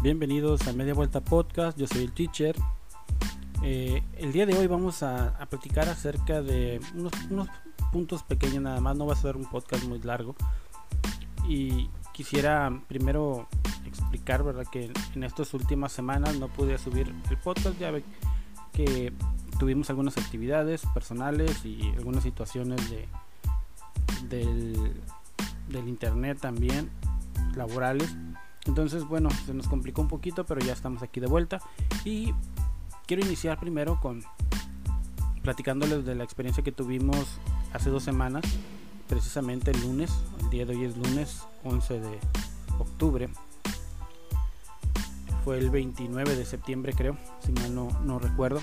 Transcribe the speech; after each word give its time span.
Bienvenidos 0.00 0.68
a 0.68 0.72
Media 0.72 0.94
Vuelta 0.94 1.20
Podcast, 1.20 1.76
yo 1.76 1.88
soy 1.88 2.04
el 2.04 2.12
teacher. 2.12 2.54
Eh, 3.64 4.00
el 4.16 4.32
día 4.32 4.46
de 4.46 4.56
hoy 4.56 4.68
vamos 4.68 5.02
a, 5.02 5.36
platicar 5.50 5.88
acerca 5.88 6.40
de 6.40 6.80
unos, 6.94 7.48
puntos 7.90 8.22
pequeños 8.22 8.62
nada 8.62 8.80
más, 8.80 8.96
no 8.96 9.06
va 9.06 9.14
a 9.14 9.16
ser 9.16 9.36
un 9.36 9.44
podcast 9.46 9.82
muy 9.86 9.98
largo. 9.98 10.36
Y 11.48 11.90
quisiera 12.12 12.80
primero 12.86 13.48
explicar, 13.86 14.44
¿verdad? 14.44 14.66
Que 14.70 14.92
en 15.16 15.24
estas 15.24 15.52
últimas 15.52 15.90
semanas 15.90 16.38
no 16.38 16.46
pude 16.46 16.78
subir 16.78 17.12
el 17.28 17.36
podcast, 17.38 17.76
ya 17.80 17.90
ve 17.90 18.04
que 18.72 19.12
tuvimos 19.58 19.90
algunas 19.90 20.16
actividades 20.16 20.82
personales 20.94 21.64
y 21.64 21.90
algunas 21.96 22.22
situaciones 22.22 22.88
de, 22.88 23.08
del 24.28 25.88
internet 25.88 26.38
también, 26.40 26.88
laborales 27.56 28.14
entonces, 28.66 29.04
bueno, 29.04 29.30
se 29.46 29.54
nos 29.54 29.68
complicó 29.68 30.02
un 30.02 30.08
poquito, 30.08 30.44
pero 30.44 30.60
ya 30.60 30.72
estamos 30.72 31.02
aquí 31.02 31.20
de 31.20 31.26
vuelta. 31.26 31.60
Y 32.04 32.34
quiero 33.06 33.24
iniciar 33.24 33.58
primero 33.58 33.98
con 34.00 34.22
platicándoles 35.42 36.04
de 36.04 36.14
la 36.14 36.24
experiencia 36.24 36.62
que 36.62 36.72
tuvimos 36.72 37.40
hace 37.72 37.90
dos 37.90 38.02
semanas, 38.02 38.44
precisamente 39.08 39.70
el 39.70 39.80
lunes, 39.80 40.12
el 40.40 40.50
día 40.50 40.66
de 40.66 40.76
hoy 40.76 40.84
es 40.84 40.96
lunes 40.96 41.46
11 41.64 42.00
de 42.00 42.18
octubre. 42.78 43.28
Fue 45.44 45.58
el 45.58 45.70
29 45.70 46.36
de 46.36 46.44
septiembre 46.44 46.92
creo, 46.92 47.16
si 47.40 47.52
mal 47.52 47.74
no, 47.74 47.88
no 48.04 48.18
recuerdo, 48.18 48.60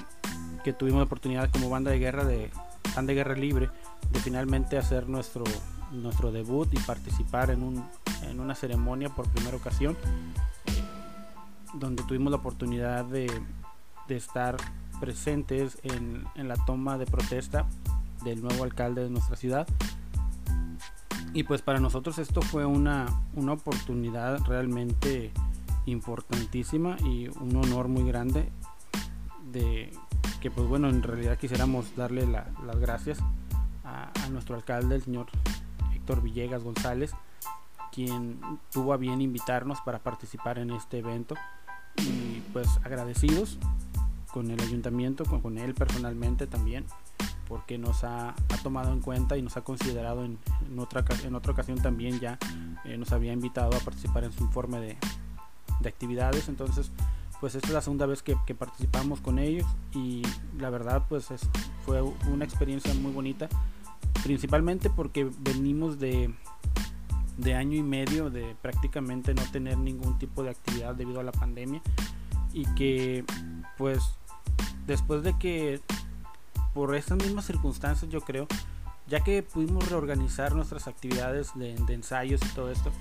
que 0.63 0.73
tuvimos 0.73 0.99
la 0.99 1.05
oportunidad 1.05 1.49
como 1.51 1.69
banda 1.69 1.89
de 1.89 1.99
guerra 1.99 2.23
de 2.23 2.51
banda 2.95 3.11
de 3.11 3.15
guerra 3.15 3.35
libre 3.35 3.69
de 4.11 4.19
finalmente 4.19 4.77
hacer 4.77 5.09
nuestro 5.09 5.43
nuestro 6.01 6.31
debut 6.31 6.67
y 6.73 6.77
participar 6.79 7.49
en, 7.51 7.63
un, 7.63 7.83
en 8.23 8.39
una 8.39 8.55
ceremonia 8.55 9.09
por 9.09 9.27
primera 9.29 9.57
ocasión, 9.57 9.97
donde 11.73 12.03
tuvimos 12.03 12.31
la 12.31 12.37
oportunidad 12.37 13.05
de, 13.05 13.31
de 14.07 14.15
estar 14.15 14.57
presentes 14.99 15.77
en, 15.83 16.23
en, 16.35 16.47
la 16.47 16.55
toma 16.65 16.97
de 16.97 17.05
protesta 17.05 17.67
del 18.23 18.41
nuevo 18.41 18.63
alcalde 18.63 19.03
de 19.03 19.09
nuestra 19.09 19.35
ciudad. 19.35 19.67
Y 21.33 21.43
pues 21.43 21.61
para 21.61 21.79
nosotros 21.79 22.17
esto 22.17 22.41
fue 22.41 22.65
una, 22.65 23.05
una 23.33 23.53
oportunidad 23.53 24.39
realmente 24.45 25.31
importantísima 25.85 26.95
y 27.03 27.27
un 27.27 27.55
honor 27.57 27.87
muy 27.87 28.07
grande 28.07 28.49
de 29.51 29.91
que 30.41 30.49
pues 30.51 30.67
bueno 30.67 30.89
en 30.89 31.03
realidad 31.03 31.37
quisiéramos 31.37 31.95
darle 31.95 32.25
las 32.25 32.79
gracias 32.79 33.19
a, 33.83 34.11
nuestro 34.31 34.55
alcalde 34.55 34.95
el 34.95 35.03
señor 35.03 35.27
Villegas 36.21 36.63
González, 36.63 37.11
quien 37.91 38.39
tuvo 38.71 38.93
a 38.93 38.97
bien 38.97 39.21
invitarnos 39.21 39.79
para 39.81 39.99
participar 39.99 40.59
en 40.59 40.71
este 40.71 40.99
evento. 40.99 41.35
Y 41.97 42.41
pues 42.53 42.67
agradecidos 42.83 43.57
con 44.31 44.51
el 44.51 44.59
ayuntamiento, 44.59 45.23
con, 45.23 45.57
él 45.57 45.73
personalmente 45.73 46.45
también, 46.45 46.85
porque 47.47 47.77
nos 47.77 48.03
ha, 48.03 48.35
tomado 48.63 48.91
en 48.91 48.99
cuenta 48.99 49.37
y 49.37 49.41
nos 49.41 49.55
ha 49.55 49.61
considerado 49.61 50.25
en, 50.25 50.37
otra, 50.77 51.05
en 51.23 51.35
otra 51.35 51.53
ocasión 51.53 51.77
también 51.77 52.19
ya 52.19 52.37
eh, 52.83 52.97
nos 52.97 53.13
había 53.13 53.31
invitado 53.31 53.77
a 53.77 53.79
participar 53.79 54.25
en 54.25 54.33
su 54.33 54.43
informe 54.43 54.79
de, 54.81 54.97
actividades. 55.87 56.49
Entonces, 56.49 56.91
pues 57.39 57.55
esta 57.55 57.67
es 57.67 57.73
la 57.73 57.81
segunda 57.81 58.05
vez 58.07 58.23
que, 58.23 58.35
participamos 58.55 59.21
con 59.21 59.39
ellos 59.39 59.67
y 59.93 60.23
la 60.59 60.69
verdad 60.69 61.05
pues 61.07 61.27
fue 61.85 62.01
una 62.01 62.43
experiencia 62.43 62.93
muy 62.95 63.11
bonita 63.11 63.47
principalmente 64.25 64.89
porque 64.89 65.29
venimos 65.41 65.99
de, 65.99 66.33
de 67.37 67.53
año 67.53 67.77
y 67.77 67.83
medio 67.83 68.31
de 68.31 68.55
prácticamente 68.59 69.35
no 69.35 69.43
tener 69.51 69.77
ningún 69.77 70.17
tipo 70.17 70.41
de 70.41 70.49
actividad 70.49 70.95
debido 70.95 71.19
a 71.19 71.23
la 71.23 71.31
pandemia. 71.31 71.79
Y 72.51 72.65
que 72.73 73.23
pues 73.77 74.01
después 74.87 75.21
de 75.21 75.37
que 75.37 75.79
por 76.73 76.95
estas 76.95 77.19
mismas 77.19 77.45
circunstancias 77.45 78.09
yo 78.09 78.21
creo 78.21 78.47
ya 79.07 79.19
que 79.19 79.43
pudimos 79.43 79.87
reorganizar 79.89 80.55
nuestras 80.55 80.87
actividades 80.87 81.51
de, 81.53 81.75
ensayos 81.89 82.41
y 82.43 82.55
todo 82.55 82.71
esto 82.71 82.91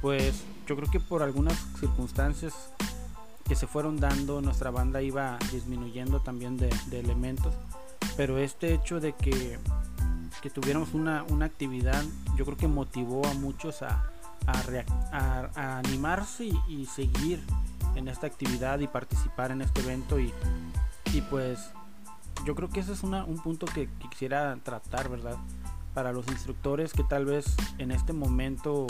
pues 0.00 0.42
yo 0.66 0.74
creo 0.74 0.90
que 0.90 1.00
por 1.00 1.22
algunas 1.22 1.58
circunstancias 1.78 2.54
que 3.46 3.56
se 3.56 3.66
fueron 3.66 3.98
dando 3.98 4.40
nuestra 4.40 4.70
banda 4.70 5.02
iba 5.02 5.38
disminuyendo 5.52 6.20
también 6.20 6.56
de, 6.56 6.70
de 6.86 7.00
elementos. 7.00 7.52
Pero 8.16 8.38
este 8.38 8.72
hecho 8.72 9.00
de 9.00 9.12
que 9.14 9.58
que 10.42 10.50
tuviéramos 10.50 10.92
una, 10.92 11.24
actividad, 11.44 12.04
yo 12.36 12.44
creo 12.44 12.56
que 12.56 12.66
motivó 12.66 13.24
a 13.26 13.32
muchos 13.34 13.80
a, 13.82 14.10
a, 14.46 15.78
animarse 15.78 16.50
y, 16.68 16.84
seguir 16.86 17.40
en 17.94 18.08
esta 18.08 18.26
actividad 18.26 18.80
y 18.80 18.88
participar 18.88 19.52
en 19.52 19.62
este 19.62 19.80
evento 19.82 20.18
y, 20.18 20.34
y 21.12 21.20
pues 21.22 21.70
yo 22.44 22.56
creo 22.56 22.68
que 22.68 22.80
ese 22.80 22.92
es 22.92 23.04
un 23.04 23.40
punto 23.42 23.66
que, 23.66 23.88
quisiera 24.10 24.56
tratar, 24.64 25.08
¿verdad? 25.08 25.36
Para 25.94 26.12
los 26.12 26.26
instructores 26.26 26.92
que 26.92 27.04
tal 27.04 27.24
vez 27.24 27.56
en 27.78 27.92
este 27.92 28.12
momento 28.12 28.88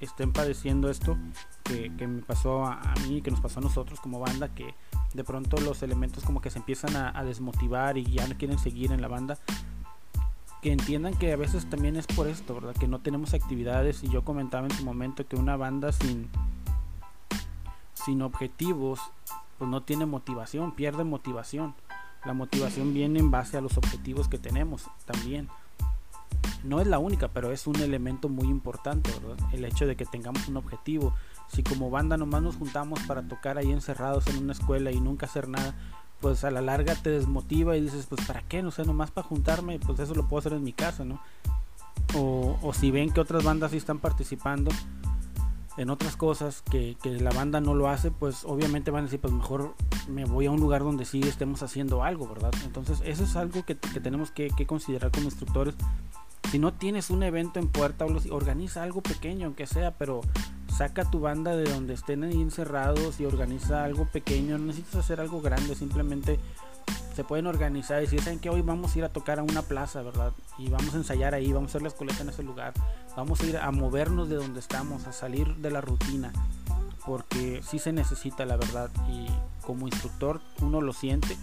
estén 0.00 0.32
padeciendo 0.32 0.90
esto 0.90 1.16
que, 1.62 1.90
me 2.06 2.22
pasó 2.22 2.64
a, 2.64 2.94
mí, 3.06 3.22
que 3.22 3.30
nos 3.30 3.40
pasó 3.40 3.60
a 3.60 3.62
nosotros 3.62 4.00
como 4.00 4.18
banda, 4.18 4.48
que 4.48 4.74
de 5.14 5.22
pronto 5.22 5.56
los 5.60 5.84
elementos 5.84 6.24
como 6.24 6.40
que 6.40 6.50
se 6.50 6.58
empiezan 6.58 6.96
a, 6.96 7.16
a 7.16 7.24
desmotivar 7.24 7.96
y 7.96 8.04
ya 8.04 8.26
no 8.26 8.36
quieren 8.36 8.58
seguir 8.58 8.90
en 8.90 9.00
la 9.00 9.08
banda 9.08 9.38
que 10.62 10.72
entiendan 10.72 11.14
que 11.14 11.32
a 11.32 11.36
veces 11.36 11.68
también 11.68 11.96
es 11.96 12.06
por 12.06 12.26
esto, 12.26 12.54
¿verdad? 12.54 12.74
Que 12.74 12.88
no 12.88 13.00
tenemos 13.00 13.34
actividades 13.34 14.02
y 14.02 14.08
yo 14.08 14.24
comentaba 14.24 14.66
en 14.66 14.74
su 14.74 14.84
momento 14.84 15.26
que 15.26 15.36
una 15.36 15.56
banda 15.56 15.92
sin 15.92 16.28
sin 18.04 18.22
objetivos 18.22 19.00
pues 19.58 19.70
no 19.70 19.82
tiene 19.82 20.06
motivación, 20.06 20.72
pierde 20.72 21.04
motivación. 21.04 21.74
La 22.24 22.32
motivación 22.32 22.94
viene 22.94 23.18
en 23.18 23.30
base 23.30 23.56
a 23.56 23.60
los 23.60 23.76
objetivos 23.76 24.28
que 24.28 24.38
tenemos 24.38 24.86
también. 25.04 25.48
No 26.64 26.80
es 26.80 26.86
la 26.86 26.98
única, 26.98 27.28
pero 27.28 27.52
es 27.52 27.66
un 27.66 27.76
elemento 27.76 28.28
muy 28.28 28.48
importante, 28.48 29.10
¿verdad? 29.20 29.36
El 29.52 29.64
hecho 29.64 29.86
de 29.86 29.96
que 29.96 30.04
tengamos 30.04 30.48
un 30.48 30.56
objetivo. 30.56 31.14
Si 31.48 31.62
como 31.62 31.90
banda 31.90 32.16
nomás 32.16 32.42
nos 32.42 32.56
juntamos 32.56 33.00
para 33.00 33.22
tocar 33.22 33.58
ahí 33.58 33.70
encerrados 33.70 34.26
en 34.28 34.38
una 34.42 34.52
escuela 34.52 34.90
y 34.90 35.00
nunca 35.00 35.26
hacer 35.26 35.48
nada, 35.48 35.74
pues 36.20 36.44
a 36.44 36.50
la 36.50 36.60
larga 36.60 36.94
te 36.94 37.10
desmotiva 37.10 37.76
y 37.76 37.80
dices, 37.80 38.06
pues 38.08 38.24
para 38.26 38.42
qué, 38.42 38.62
no 38.62 38.70
sé, 38.70 38.84
nomás 38.84 39.10
para 39.10 39.26
juntarme, 39.26 39.78
pues 39.78 39.98
eso 40.00 40.14
lo 40.14 40.26
puedo 40.26 40.40
hacer 40.40 40.52
en 40.52 40.64
mi 40.64 40.72
casa, 40.72 41.04
¿no? 41.04 41.20
O, 42.16 42.72
si 42.72 42.90
ven 42.90 43.10
que 43.10 43.20
otras 43.20 43.44
bandas 43.44 43.70
sí 43.70 43.76
están 43.76 43.98
participando 43.98 44.70
en 45.76 45.90
otras 45.90 46.16
cosas 46.16 46.62
que, 46.62 46.96
la 47.04 47.30
banda 47.30 47.60
no 47.60 47.74
lo 47.74 47.88
hace, 47.88 48.10
pues 48.10 48.44
obviamente 48.44 48.90
van 48.90 49.02
a 49.02 49.04
decir, 49.04 49.20
pues 49.20 49.32
mejor 49.32 49.74
me 50.08 50.24
voy 50.24 50.46
a 50.46 50.50
un 50.50 50.60
lugar 50.60 50.82
donde 50.82 51.04
sí 51.04 51.20
estemos 51.20 51.62
haciendo 51.62 52.02
algo, 52.02 52.26
¿verdad? 52.26 52.52
Entonces 52.64 53.00
eso 53.04 53.24
es 53.24 53.36
algo 53.36 53.64
que, 53.64 53.74
tenemos 53.74 54.30
que, 54.30 54.50
considerar 54.66 55.10
como 55.10 55.26
instructores. 55.26 55.74
Si 56.50 56.58
no 56.58 56.72
tienes 56.72 57.10
un 57.10 57.22
evento 57.22 57.60
en 57.60 57.68
puerta, 57.68 58.06
organiza 58.30 58.82
algo 58.82 59.02
pequeño, 59.02 59.46
aunque 59.46 59.66
sea, 59.66 59.96
pero 59.98 60.22
saca 60.78 61.04
tu 61.04 61.18
banda 61.18 61.56
de 61.56 61.64
donde 61.64 61.94
estén 61.94 62.22
ahí 62.22 62.40
encerrados 62.40 63.18
y 63.18 63.24
organiza 63.24 63.82
algo 63.82 64.06
pequeño. 64.06 64.58
No 64.58 64.66
necesitas 64.66 64.94
hacer 64.94 65.20
algo 65.20 65.40
grande, 65.40 65.74
simplemente 65.74 66.38
se 67.16 67.24
pueden 67.24 67.48
organizar 67.48 67.98
y 67.98 68.02
decir, 68.02 68.22
¿saben 68.22 68.38
que 68.38 68.48
hoy 68.48 68.62
vamos 68.62 68.94
a 68.94 68.98
ir 68.98 69.04
a 69.04 69.08
tocar 69.08 69.40
a 69.40 69.42
una 69.42 69.62
plaza, 69.62 70.02
verdad? 70.02 70.32
Y 70.56 70.70
vamos 70.70 70.94
a 70.94 70.98
ensayar 70.98 71.34
ahí, 71.34 71.52
vamos 71.52 71.70
a 71.70 71.72
hacer 71.72 71.82
la 71.82 71.88
escoleta 71.88 72.22
en 72.22 72.28
ese 72.28 72.44
lugar, 72.44 72.74
vamos 73.16 73.40
a 73.40 73.46
ir 73.46 73.56
a 73.56 73.68
movernos 73.72 74.28
de 74.28 74.36
donde 74.36 74.60
estamos, 74.60 75.08
a 75.08 75.12
salir 75.12 75.56
de 75.56 75.72
la 75.72 75.80
rutina, 75.80 76.32
porque 77.04 77.60
sí 77.68 77.80
se 77.80 77.92
necesita, 77.92 78.46
la 78.46 78.56
verdad, 78.56 78.88
y 79.10 79.26
como 79.66 79.88
instructor 79.88 80.40
uno 80.62 80.80
lo 80.80 80.92
siente 80.92 81.36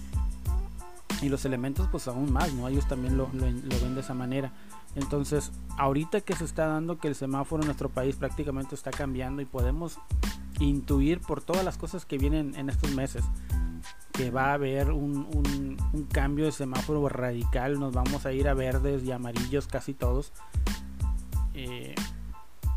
y 1.21 1.27
los 1.27 1.43
elementos 1.43 1.89
pues 1.91 2.07
aún 2.07 2.31
más, 2.31 2.53
¿no? 2.53 2.69
Ellos 2.69 2.87
también 2.87 3.17
lo, 3.17 3.29
lo 3.33 3.79
ven 3.81 3.95
de 3.95 4.01
esa 4.01 4.13
manera. 4.13 4.53
Entonces, 4.95 5.51
ahorita 5.77 6.21
que 6.21 6.35
se 6.35 6.45
está 6.45 6.67
dando 6.67 6.97
que 6.97 7.07
el 7.07 7.15
semáforo 7.15 7.63
en 7.63 7.67
nuestro 7.67 7.89
país 7.89 8.15
prácticamente 8.15 8.75
está 8.75 8.91
cambiando 8.91 9.41
y 9.41 9.45
podemos 9.45 9.99
intuir 10.59 11.19
por 11.19 11.41
todas 11.41 11.65
las 11.65 11.77
cosas 11.77 12.05
que 12.05 12.17
vienen 12.17 12.55
en 12.55 12.69
estos 12.69 12.91
meses 12.91 13.23
que 14.13 14.31
va 14.31 14.51
a 14.51 14.53
haber 14.53 14.91
un, 14.91 15.77
cambio 16.11 16.45
de 16.45 16.51
semáforo 16.51 17.07
radical, 17.09 17.79
nos 17.79 17.93
vamos 17.93 18.25
a 18.25 18.31
ir 18.31 18.47
a 18.47 18.53
verdes 18.53 19.03
y 19.03 19.11
amarillos 19.11 19.67
casi 19.67 19.93
todos. 19.93 20.31
Eh, 21.53 21.95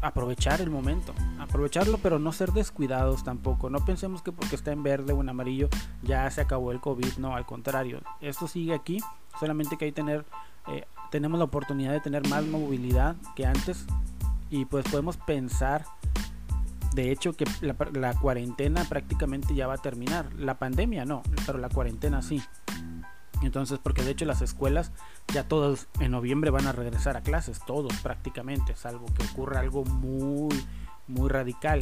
aprovechar 0.00 0.61
el 0.61 0.71
momento, 0.71 1.12
aprovecharlo 1.41 1.99
pero 1.99 2.19
no 2.19 2.32
ser 2.32 2.53
descuidados 2.53 3.25
tampoco, 3.25 3.69
no 3.71 3.85
pensemos 3.85 4.23
que 4.23 4.31
porque 4.31 4.55
está 4.55 4.71
en 4.71 4.85
verde 4.85 5.12
o 5.12 5.21
en 5.21 5.29
amarillo 5.29 5.69
ya 6.03 6.31
se 6.31 6.41
acabó 6.41 6.71
el 6.71 6.81
COVID, 6.81 7.19
no, 7.19 7.35
al 7.35 7.47
contrario, 7.47 8.00
esto 8.21 8.47
sigue 8.47 8.75
aquí, 8.75 9.00
solamente 9.41 9.76
que 9.76 9.87
hay 9.87 9.91
que 9.91 9.97
tener 9.97 10.25
eh, 10.69 10.85
tenemos 11.10 11.38
la 11.38 11.44
oportunidad 11.44 11.93
de 11.93 12.00
tener 12.00 12.26
más 12.28 12.44
movilidad 12.44 13.16
que 13.34 13.46
antes 13.46 13.87
y 14.50 14.64
pues 14.64 14.84
podemos 14.88 15.16
pensar 15.16 15.84
de 16.94 17.10
hecho 17.10 17.34
que 17.34 17.44
la, 17.60 18.14
cuarentena 18.14 18.84
prácticamente 18.84 19.55
ya 19.55 19.66
va 19.66 19.75
a 19.75 19.78
terminar 19.78 20.32
la 20.34 20.58
pandemia 20.58 21.05
no 21.05 21.22
pero 21.46 21.58
la 21.58 21.69
cuarentena 21.69 22.22
sí 22.22 22.43
entonces 23.43 23.78
porque 23.78 24.02
de 24.02 24.10
hecho 24.10 24.25
las 24.25 24.43
escuelas 24.43 24.93
ya 25.32 25.46
todos 25.46 25.88
en 26.00 26.12
noviembre 26.12 26.50
van 26.50 26.66
a 26.66 26.72
regresar 26.72 27.16
a 27.16 27.20
clases 27.20 27.61
todos 27.66 27.94
prácticamente 28.02 28.75
salvo 28.75 29.06
que 29.16 29.25
ocurra 29.25 29.61
algo 29.61 29.84
muy 29.84 30.54
muy 31.06 31.28
radical 31.28 31.81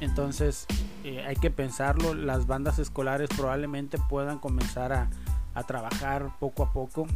Entonces 0.00 0.66
eh, 1.04 1.24
hay 1.26 1.36
que 1.36 1.50
pensarlo, 1.50 2.14
las 2.14 2.46
bandas 2.46 2.78
escolares 2.78 3.28
probablemente 3.34 3.98
puedan 4.08 4.38
comenzar 4.38 4.92
a, 4.92 5.08
trabajar 5.66 6.36
poco 6.38 6.64
a 6.64 6.70
poco. 6.70 7.06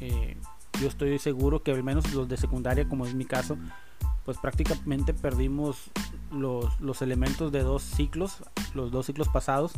Eh, 0.00 0.36
yo 0.80 0.88
estoy 0.88 1.18
seguro 1.18 1.62
que 1.62 1.72
al 1.72 1.82
menos 1.82 2.12
los 2.12 2.28
de 2.28 2.36
secundaria, 2.36 2.88
como 2.88 3.06
es 3.06 3.14
mi 3.14 3.24
caso, 3.24 3.56
pues 4.24 4.38
prácticamente 4.38 5.14
perdimos 5.14 5.90
los, 6.30 6.80
los 6.80 7.02
elementos 7.02 7.52
de 7.52 7.62
dos 7.62 7.82
ciclos, 7.82 8.42
los 8.74 8.90
dos 8.90 9.06
ciclos 9.06 9.28
pasados, 9.28 9.72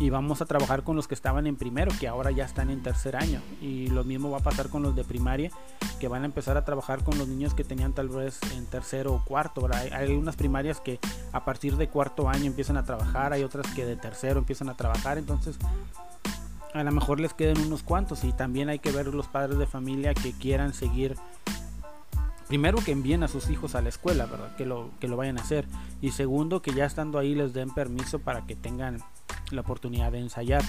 y 0.00 0.08
vamos 0.08 0.40
a 0.40 0.46
trabajar 0.46 0.82
con 0.82 0.96
los 0.96 1.06
que 1.06 1.14
estaban 1.14 1.46
en 1.46 1.56
primero, 1.56 1.92
que 2.00 2.08
ahora 2.08 2.30
ya 2.30 2.46
están 2.46 2.70
en 2.70 2.82
tercer 2.82 3.16
año. 3.16 3.42
Y 3.60 3.88
lo 3.88 4.02
mismo 4.02 4.30
va 4.30 4.38
a 4.38 4.42
pasar 4.42 4.70
con 4.70 4.82
los 4.82 4.96
de 4.96 5.04
primaria, 5.04 5.50
que 6.00 6.08
van 6.08 6.22
a 6.22 6.24
empezar 6.24 6.56
a 6.56 6.64
trabajar 6.64 7.04
con 7.04 7.18
los 7.18 7.28
niños 7.28 7.52
que 7.52 7.64
tenían 7.64 7.92
tal 7.92 8.08
vez 8.08 8.40
en 8.56 8.64
tercero 8.64 9.12
o 9.12 9.22
cuarto. 9.22 9.68
Hay, 9.92 10.14
unas 10.14 10.36
primarias 10.36 10.80
que 10.80 10.98
a 11.32 11.44
partir 11.44 11.76
de 11.76 11.88
cuarto 11.88 12.30
año 12.30 12.46
empiezan 12.46 12.78
a 12.78 12.84
trabajar, 12.84 13.34
hay 13.34 13.44
otras 13.44 13.66
que 13.74 13.84
de 13.84 13.96
tercero 13.96 14.38
empiezan 14.38 14.70
a 14.70 14.76
trabajar. 14.76 15.18
Entonces, 15.18 15.58
a 16.72 16.84
lo 16.84 16.92
mejor 16.92 17.20
les 17.20 17.34
queden 17.34 17.60
unos 17.60 17.82
cuantos. 17.82 18.24
Y 18.24 18.32
también 18.32 18.68
hay 18.68 18.78
que 18.78 18.92
ver 18.92 19.06
los 19.08 19.28
padres 19.28 19.58
de 19.58 19.66
familia 19.66 20.14
que 20.14 20.32
quieran 20.32 20.72
seguir 20.74 21.16
primero 22.50 22.78
que 22.84 22.90
envíen 22.90 23.22
a 23.22 23.28
sus 23.28 23.48
hijos 23.48 23.76
a 23.76 23.80
la 23.80 23.90
escuela, 23.90 24.26
¿verdad? 24.26 24.56
Que 24.56 24.66
lo, 24.66 24.90
que 24.98 25.06
lo 25.06 25.16
vayan 25.16 25.38
a 25.38 25.40
hacer. 25.40 25.66
Y 26.02 26.10
segundo, 26.10 26.62
que 26.62 26.74
ya 26.74 26.84
estando 26.84 27.20
ahí 27.20 27.36
les 27.36 27.52
den 27.52 27.70
permiso 27.70 28.18
para 28.18 28.44
que 28.44 28.56
tengan 28.56 28.98
la 29.52 29.60
oportunidad 29.60 30.10
de 30.10 30.18
ensayar. 30.18 30.64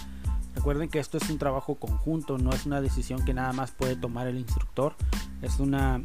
Recuerden 0.54 0.90
que 0.90 1.00
esto 1.00 1.18
es 1.18 1.28
un 1.32 1.40
trabajo 1.40 1.74
conjunto, 1.76 2.38
no 2.38 2.52
es 2.52 2.68
una 2.68 2.82
decisión 2.82 3.26
que 3.26 3.34
nada 3.34 3.52
más 3.52 3.72
puede 3.72 3.96
tomar 3.96 4.28
el 4.28 4.38
instructor, 4.38 4.94
es 5.42 5.60
una 5.60 6.04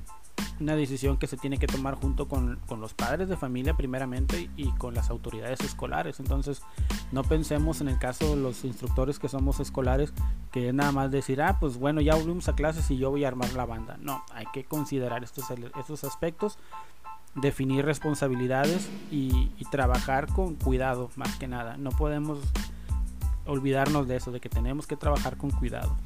una 0.60 0.74
decisión 0.74 1.16
que 1.16 1.26
se 1.26 1.36
tiene 1.36 1.58
que 1.58 1.66
tomar 1.66 1.94
junto 1.94 2.28
con, 2.28 2.58
los 2.78 2.94
padres 2.94 3.28
de 3.28 3.36
familia 3.36 3.74
primeramente 3.74 4.50
y 4.56 4.70
con 4.72 4.94
las 4.94 5.10
autoridades 5.10 5.60
escolares. 5.60 6.20
Entonces 6.20 6.62
no 7.12 7.22
pensemos 7.22 7.80
en 7.80 7.88
el 7.88 7.98
caso 7.98 8.30
de 8.30 8.36
los 8.36 8.64
instructores 8.64 9.18
que 9.18 9.28
somos 9.28 9.60
escolares 9.60 10.12
que 10.52 10.68
es 10.68 10.74
nada 10.74 10.92
más 10.92 11.10
decir, 11.10 11.42
ah, 11.42 11.58
pues 11.60 11.76
bueno, 11.76 12.00
ya 12.00 12.14
volvimos 12.14 12.48
a 12.48 12.54
clases 12.54 12.90
y 12.90 12.96
yo 12.96 13.10
voy 13.10 13.24
a 13.24 13.28
armar 13.28 13.52
la 13.52 13.66
banda. 13.66 13.98
No, 14.00 14.24
hay 14.32 14.46
que 14.52 14.64
considerar 14.64 15.22
estos, 15.24 15.44
estos 15.78 16.04
aspectos, 16.04 16.58
definir 17.34 17.84
responsabilidades 17.84 18.88
y, 19.10 19.50
y 19.58 19.64
trabajar 19.70 20.26
con 20.26 20.54
cuidado 20.54 21.10
más 21.16 21.36
que 21.36 21.48
nada. 21.48 21.76
No 21.76 21.90
podemos 21.90 22.38
olvidarnos 23.46 24.08
de 24.08 24.16
eso, 24.16 24.32
de 24.32 24.40
que 24.40 24.48
tenemos 24.48 24.86
que 24.86 24.96
trabajar 24.96 25.36
con 25.36 25.50
cuidado. 25.50 25.96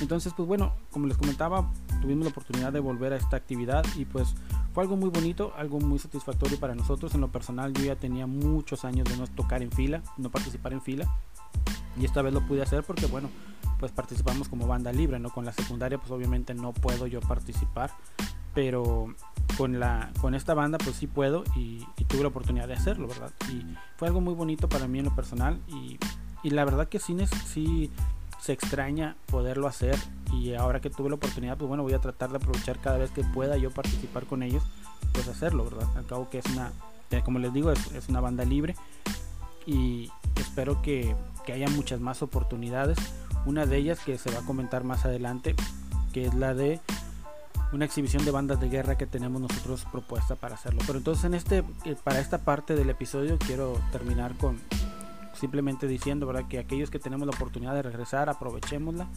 Entonces, 0.00 0.32
pues 0.36 0.48
bueno, 0.48 0.72
como 0.90 1.06
les 1.06 1.16
comentaba, 1.16 1.70
tuvimos 2.02 2.24
la 2.24 2.30
oportunidad 2.30 2.72
de 2.72 2.80
volver 2.80 3.12
a 3.12 3.16
esta 3.16 3.36
actividad 3.36 3.84
y 3.96 4.04
pues 4.04 4.34
fue 4.74 4.82
algo 4.82 4.96
muy 4.96 5.08
bonito, 5.08 5.52
algo 5.56 5.78
muy 5.78 5.98
satisfactorio 5.98 6.58
para 6.58 6.74
nosotros. 6.74 7.14
En 7.14 7.20
lo 7.20 7.28
personal 7.28 7.72
yo 7.72 7.84
ya 7.84 7.96
tenía 7.96 8.26
muchos 8.26 8.84
años 8.84 9.08
de 9.08 9.16
no 9.16 9.26
tocar 9.28 9.62
en 9.62 9.70
fila, 9.70 10.02
no 10.18 10.30
participar 10.30 10.72
en 10.72 10.82
fila 10.82 11.08
y 11.98 12.04
esta 12.04 12.22
vez 12.22 12.34
lo 12.34 12.40
pude 12.46 12.62
hacer 12.62 12.82
porque 12.82 13.06
bueno, 13.06 13.30
pues 13.78 13.92
participamos 13.92 14.48
como 14.48 14.66
banda 14.66 14.92
libre, 14.92 15.18
¿no? 15.18 15.30
Con 15.30 15.44
la 15.44 15.52
secundaria 15.52 15.98
pues 15.98 16.10
obviamente 16.10 16.54
no 16.54 16.72
puedo 16.72 17.06
yo 17.06 17.20
participar, 17.20 17.92
pero 18.54 19.14
con 19.56 19.78
la 19.78 20.10
con 20.20 20.34
esta 20.34 20.54
banda 20.54 20.78
pues 20.78 20.96
sí 20.96 21.06
puedo 21.06 21.44
y, 21.56 21.86
tuve 22.08 22.22
la 22.22 22.28
oportunidad 22.28 22.68
de 22.68 22.74
hacerlo, 22.74 23.06
¿verdad? 23.08 23.30
Y 23.50 23.64
fue 23.96 24.08
algo 24.08 24.20
muy 24.20 24.34
bonito 24.34 24.68
para 24.68 24.86
mí 24.86 24.98
en 24.98 25.06
lo 25.06 25.14
personal 25.14 25.60
y, 25.68 25.98
y 26.42 26.50
la 26.50 26.64
verdad 26.64 26.88
que 26.88 26.98
sí, 26.98 27.16
sí 27.46 27.90
se 28.42 28.52
extraña 28.52 29.16
poderlo 29.26 29.68
hacer 29.68 29.96
y 30.32 30.54
ahora 30.54 30.80
que 30.80 30.90
tuve 30.90 31.08
la 31.08 31.14
oportunidad, 31.14 31.56
pues 31.56 31.68
bueno, 31.68 31.84
voy 31.84 31.92
a 31.92 32.00
tratar 32.00 32.30
de 32.30 32.38
aprovechar 32.38 32.80
cada 32.80 32.98
vez 32.98 33.12
que 33.12 33.22
pueda 33.22 33.56
yo 33.56 33.70
participar 33.70 34.24
con 34.24 34.42
ellos, 34.42 34.64
pues 35.12 35.28
hacerlo, 35.28 35.64
¿verdad? 35.64 35.88
Al 35.96 36.06
cabo 36.06 36.28
que 36.28 36.38
es 36.38 36.46
una, 36.46 36.72
como 37.24 37.38
les 37.38 37.52
digo, 37.52 37.70
es, 37.70 38.08
una 38.08 38.20
banda 38.20 38.44
libre 38.44 38.74
y 39.64 40.10
espero 40.34 40.82
que, 40.82 41.14
que, 41.46 41.52
haya 41.52 41.68
muchas 41.68 42.00
más 42.00 42.20
oportunidades. 42.20 42.98
Una 43.46 43.64
de 43.64 43.76
ellas 43.76 44.00
que 44.00 44.18
se 44.18 44.32
va 44.32 44.40
a 44.40 44.44
comentar 44.44 44.82
más 44.82 45.04
adelante, 45.04 45.54
que 46.12 46.26
es 46.26 46.34
la 46.34 46.52
de 46.52 46.80
una 47.72 47.84
exhibición 47.84 48.24
de 48.24 48.32
bandas 48.32 48.58
de 48.58 48.68
guerra 48.68 48.98
que 48.98 49.06
tenemos 49.06 49.40
nosotros 49.40 49.86
propuesta 49.92 50.34
para 50.34 50.56
hacerlo. 50.56 50.80
Pero 50.84 50.98
entonces 50.98 51.24
en 51.24 51.34
este, 51.34 51.58
eh, 51.84 51.96
para 52.02 52.18
esta 52.18 52.38
parte 52.38 52.74
del 52.74 52.90
episodio 52.90 53.38
quiero 53.38 53.80
terminar 53.92 54.36
con, 54.36 54.58
simplemente 55.42 55.88
diciendo 55.88 56.24
¿verdad? 56.24 56.46
que 56.46 56.60
aquellos 56.60 56.88
que 56.88 57.00
tenemos 57.00 57.26
la 57.26 57.34
oportunidad 57.34 57.74
de 57.74 57.82
regresar, 57.82 58.28
aprovechémosla 58.28 59.08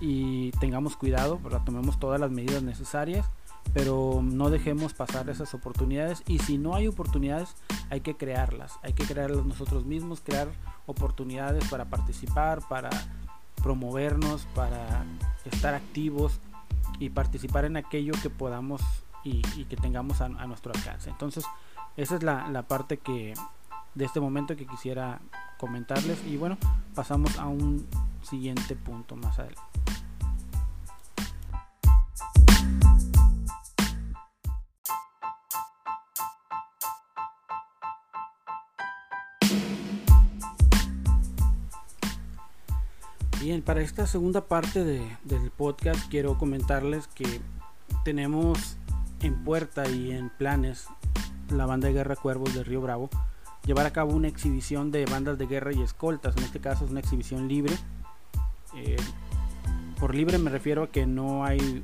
y 0.00 0.50
tengamos 0.52 0.96
cuidado, 0.96 1.38
¿verdad? 1.38 1.60
tomemos 1.62 1.98
todas 1.98 2.18
las 2.18 2.30
medidas 2.30 2.62
necesarias, 2.62 3.26
pero 3.74 4.22
no 4.22 4.48
dejemos 4.48 4.94
pasar 4.94 5.28
esas 5.28 5.52
oportunidades 5.52 6.22
y 6.26 6.38
si 6.38 6.56
no 6.56 6.74
hay 6.74 6.88
oportunidades 6.88 7.54
hay 7.90 8.00
que 8.00 8.16
crearlas, 8.16 8.78
hay 8.82 8.94
que 8.94 9.04
crearlas 9.04 9.44
nosotros 9.44 9.84
mismos, 9.84 10.22
crear 10.22 10.48
oportunidades 10.86 11.68
para 11.68 11.84
participar, 11.84 12.66
para 12.66 12.88
promovernos, 13.62 14.46
para 14.54 15.04
estar 15.44 15.74
activos 15.74 16.40
y 16.98 17.10
participar 17.10 17.66
en 17.66 17.76
aquello 17.76 18.14
que 18.22 18.30
podamos 18.30 18.80
y, 19.22 19.42
que 19.66 19.76
tengamos 19.76 20.22
a, 20.22 20.28
nuestro 20.28 20.72
alcance. 20.72 21.10
Entonces, 21.10 21.44
esa 21.98 22.14
es 22.14 22.22
la, 22.22 22.48
la 22.48 22.62
parte 22.62 22.96
que, 22.96 23.34
de 23.96 24.04
este 24.04 24.20
momento 24.20 24.54
que 24.54 24.66
quisiera 24.66 25.20
comentarles. 25.58 26.24
Y 26.26 26.36
bueno 26.36 26.56
pasamos 26.94 27.38
a 27.38 27.46
un 27.46 27.86
siguiente 28.22 28.76
punto 28.76 29.16
más 29.16 29.38
adelante. 29.38 29.62
Bien, 43.40 43.62
para 43.62 43.80
esta 43.80 44.06
segunda 44.06 44.46
parte 44.48 44.82
del 44.82 45.50
podcast 45.56 46.10
quiero 46.10 46.36
comentarles 46.36 47.06
que 47.06 47.40
tenemos 48.04 48.76
en 49.20 49.44
puerta 49.44 49.88
y 49.88 50.10
en 50.10 50.30
planes 50.30 50.88
la 51.50 51.64
banda 51.64 51.86
de 51.86 51.94
guerra 51.94 52.16
Cuervos 52.16 52.54
de 52.54 52.64
Río 52.64 52.80
Bravo 52.80 53.08
llevar 53.66 53.84
a 53.84 53.92
cabo 53.92 54.12
una 54.14 54.28
exhibición 54.28 54.90
de 54.90 55.04
bandas 55.04 55.36
de 55.36 55.46
guerra 55.46 55.72
y 55.72 55.82
escoltas. 55.82 56.36
En 56.36 56.44
este 56.44 56.60
caso 56.60 56.84
es 56.84 56.90
una 56.90 57.00
exhibición 57.00 57.48
libre. 57.48 57.76
Eh, 58.76 58.96
por 59.98 60.14
libre 60.14 60.38
me 60.38 60.50
refiero 60.50 60.84
a 60.84 60.90
que 60.90 61.06
no 61.06 61.44
hay 61.44 61.82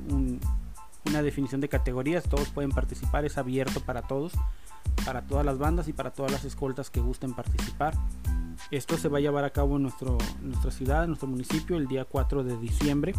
una 1.05 1.21
definición 1.21 1.59
de 1.61 1.67
categorías, 1.67 2.23
todos 2.23 2.49
pueden 2.49 2.71
participar, 2.71 3.25
es 3.25 3.37
abierto 3.37 3.81
para 3.81 4.03
todos, 4.03 4.33
para 5.05 5.23
todas 5.23 5.45
las 5.45 5.57
bandas 5.57 5.87
y 5.87 5.93
para 5.93 6.11
todas 6.11 6.31
las 6.31 6.45
escoltas 6.45 6.89
que 6.89 7.01
gusten 7.01 7.33
participar. 7.33 7.93
Esto 8.71 8.97
se 8.97 9.09
va 9.09 9.17
a 9.17 9.21
llevar 9.21 9.43
a 9.43 9.49
cabo 9.49 9.75
en 9.75 9.83
nuestro, 9.83 10.17
nuestra 10.41 10.71
ciudad, 10.71 11.03
en 11.03 11.09
nuestro 11.09 11.27
municipio, 11.27 11.77
el 11.77 11.87
día 11.87 12.05
4 12.05 12.43
de 12.43 12.57
diciembre. 12.57 13.13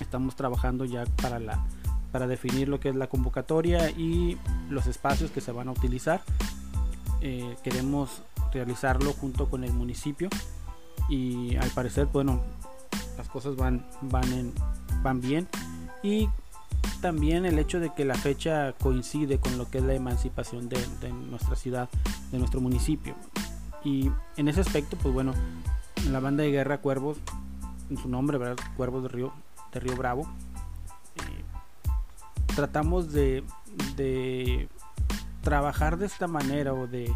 Estamos 0.00 0.34
trabajando 0.34 0.84
ya 0.86 1.04
para, 1.20 1.38
la, 1.38 1.62
para 2.10 2.26
definir 2.26 2.68
lo 2.68 2.80
que 2.80 2.88
es 2.88 2.96
la 2.96 3.08
convocatoria 3.08 3.90
y 3.90 4.38
los 4.70 4.86
espacios 4.86 5.30
que 5.30 5.40
se 5.40 5.52
van 5.52 5.68
a 5.68 5.72
utilizar. 5.72 6.22
Eh, 7.22 7.56
queremos 7.62 8.22
realizarlo 8.52 9.12
junto 9.12 9.48
con 9.50 9.62
el 9.62 9.72
municipio 9.72 10.30
y 11.08 11.54
al 11.56 11.68
parecer 11.70 12.06
bueno 12.06 12.40
las 13.18 13.28
cosas 13.28 13.56
van 13.56 13.86
van 14.02 14.32
en, 14.32 14.54
van 15.02 15.20
bien. 15.20 15.48
Y 16.02 16.28
también 17.02 17.44
el 17.44 17.58
hecho 17.58 17.78
de 17.78 17.92
que 17.92 18.04
la 18.04 18.14
fecha 18.14 18.72
coincide 18.72 19.38
con 19.38 19.58
lo 19.58 19.70
que 19.70 19.78
es 19.78 19.84
la 19.84 19.94
emancipación 19.94 20.68
de, 20.68 20.78
nuestra 21.30 21.56
ciudad 21.56 21.88
de 22.32 22.38
nuestro 22.38 22.60
municipio. 22.60 23.14
Y 23.84 24.10
en 24.36 24.48
ese 24.48 24.62
aspecto 24.62 24.96
pues 24.96 25.12
bueno 25.12 25.34
la 26.10 26.20
banda 26.20 26.42
de 26.42 26.50
guerra 26.50 26.78
cuervos 26.78 27.18
en 27.90 27.98
su 27.98 28.08
nombre 28.08 28.38
verdad 28.38 28.56
cuervos 28.76 29.02
de 29.02 29.08
río 29.08 29.32
de 29.72 29.80
río 29.80 29.96
bravo 29.96 30.22
eh, 31.16 31.44
tratamos 32.54 33.12
de 33.12 33.44
trabajar 35.42 35.96
de 35.96 36.06
esta 36.06 36.26
manera 36.26 36.74
o 36.74 36.86
de, 36.86 37.12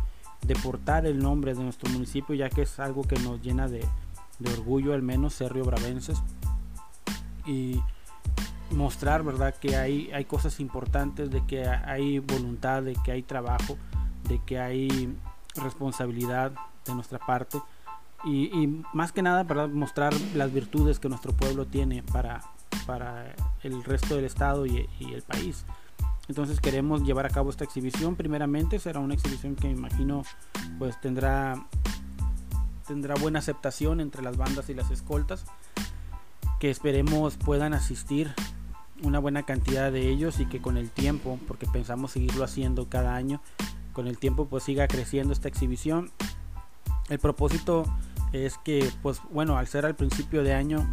portar 0.63 1.07
el 1.07 1.19
nombre 1.19 1.55
de 1.55 1.63
nuestro 1.63 1.91
municipio, 1.91 2.35
ya 2.35 2.49
que 2.49 2.63
es 2.63 2.79
algo 2.79 3.03
que 3.03 3.17
nos 3.17 3.41
llena 3.41 3.69
de, 3.69 3.87
orgullo, 4.53 4.95
al 4.95 5.03
menos 5.03 5.35
ser 5.35 5.53
riobravenses, 5.53 6.23
y 7.47 7.81
mostrar, 8.71 9.23
¿verdad?, 9.23 9.55
que 9.55 9.77
hay, 9.77 10.11
hay 10.13 10.25
cosas 10.25 10.61
importantes, 10.61 11.31
de 11.31 11.45
que 11.47 11.67
hay 11.67 12.19
voluntad, 12.19 12.83
de 12.83 12.95
que 13.05 13.13
hay 13.13 13.23
trabajo, 13.23 13.77
de 14.29 14.41
que 14.45 14.59
hay 14.59 15.17
responsabilidad 15.57 16.53
de 16.87 16.95
nuestra 16.95 17.19
parte. 17.19 17.61
Y, 18.25 18.83
más 18.95 19.13
que 19.13 19.21
nada, 19.21 19.43
¿verdad? 19.43 19.69
mostrar 19.69 20.15
las 20.35 20.51
virtudes 20.51 20.99
que 20.99 21.11
nuestro 21.11 21.35
pueblo 21.35 21.67
tiene 21.67 22.03
para, 22.03 22.41
para 22.87 23.35
el 23.63 23.85
resto 23.85 24.17
del 24.17 24.25
estado 24.25 24.65
y 24.65 24.89
el 25.01 25.23
país. 25.23 25.67
Entonces 26.29 26.61
queremos 26.61 27.03
llevar 27.03 27.27
a 27.27 27.31
cabo 27.31 27.51
esta 27.51 27.65
exhibición. 27.65 28.17
Primeramente 28.17 28.79
será 28.79 29.01
una 29.01 29.15
exhibición 29.15 29.57
que 29.57 29.69
me 29.69 29.75
imagino 29.75 30.23
pues 30.79 31.01
tendrá 31.01 31.67
tendrá 32.87 33.15
buena 33.15 33.39
aceptación 33.39 34.01
entre 34.01 34.23
las 34.23 34.37
bandas 34.37 34.69
y 34.69 34.75
las 34.75 34.91
escoltas. 34.91 35.45
Que 36.61 36.71
esperemos 36.71 37.37
puedan 37.37 37.75
asistir 37.75 38.35
una 39.03 39.19
buena 39.19 39.43
cantidad 39.43 39.93
de 39.93 40.09
ellos 40.09 40.41
y 40.41 40.47
que 40.47 40.63
con 40.63 40.77
el 40.77 40.91
tiempo, 40.91 41.39
porque 41.47 41.67
pensamos 41.67 42.13
seguirlo 42.13 42.45
haciendo 42.45 42.89
cada 42.89 43.15
año, 43.17 43.43
con 43.93 44.07
el 44.07 44.19
tiempo 44.19 44.47
pues 44.47 44.65
siga 44.65 44.89
creciendo 44.89 45.33
esta 45.33 45.49
exhibición. 45.49 46.11
El 47.11 47.19
propósito 47.19 47.85
es 48.33 48.57
que 48.59 48.89
pues 49.03 49.21
bueno, 49.31 49.59
al 49.59 49.67
ser 49.67 49.85
al 49.85 49.95
principio 49.95 50.43
de 50.43 50.55
año 50.55 50.89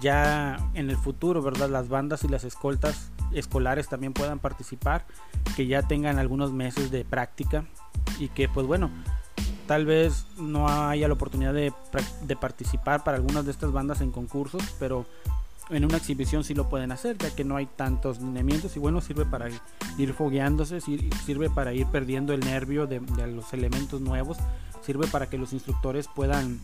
ya 0.00 0.70
en 0.74 0.88
el 0.90 0.96
futuro, 0.96 1.42
¿verdad? 1.42 1.68
Las 1.68 1.88
bandas 1.88 2.24
y 2.24 2.28
las 2.28 2.44
escoltas 2.44 3.10
escolares 3.32 3.88
también 3.88 4.12
puedan 4.12 4.38
participar, 4.38 5.06
que 5.56 5.66
ya 5.66 5.82
tengan 5.82 6.18
algunos 6.18 6.52
meses 6.52 6.90
de 6.90 7.04
práctica 7.04 7.64
y 8.18 8.28
que 8.28 8.48
pues 8.48 8.66
bueno, 8.66 8.90
tal 9.66 9.84
vez 9.84 10.26
no 10.38 10.68
haya 10.68 11.08
la 11.08 11.14
oportunidad 11.14 11.52
de, 11.52 11.72
de, 12.22 12.36
participar 12.36 13.04
para 13.04 13.16
algunas 13.16 13.44
de 13.44 13.50
estas 13.50 13.72
bandas 13.72 14.00
en 14.00 14.10
concursos, 14.12 14.62
pero 14.78 15.06
en 15.70 15.84
una 15.84 15.96
exhibición 15.96 16.44
sí 16.44 16.54
lo 16.54 16.68
pueden 16.68 16.92
hacer, 16.92 17.18
ya 17.18 17.34
que 17.34 17.44
no 17.44 17.56
hay 17.56 17.66
tantos 17.66 18.20
lineamientos 18.20 18.76
y 18.76 18.78
bueno, 18.78 19.00
sirve 19.00 19.24
para 19.24 19.48
ir 19.98 20.12
fogueándose, 20.12 20.80
sirve 20.80 21.50
para 21.50 21.72
ir 21.72 21.86
perdiendo 21.86 22.32
el 22.32 22.40
nervio 22.40 22.86
de, 22.86 23.00
los 23.26 23.52
elementos 23.52 24.00
nuevos, 24.00 24.38
sirve 24.82 25.06
para 25.08 25.28
que 25.28 25.38
los 25.38 25.52
instructores 25.52 26.08
puedan, 26.08 26.60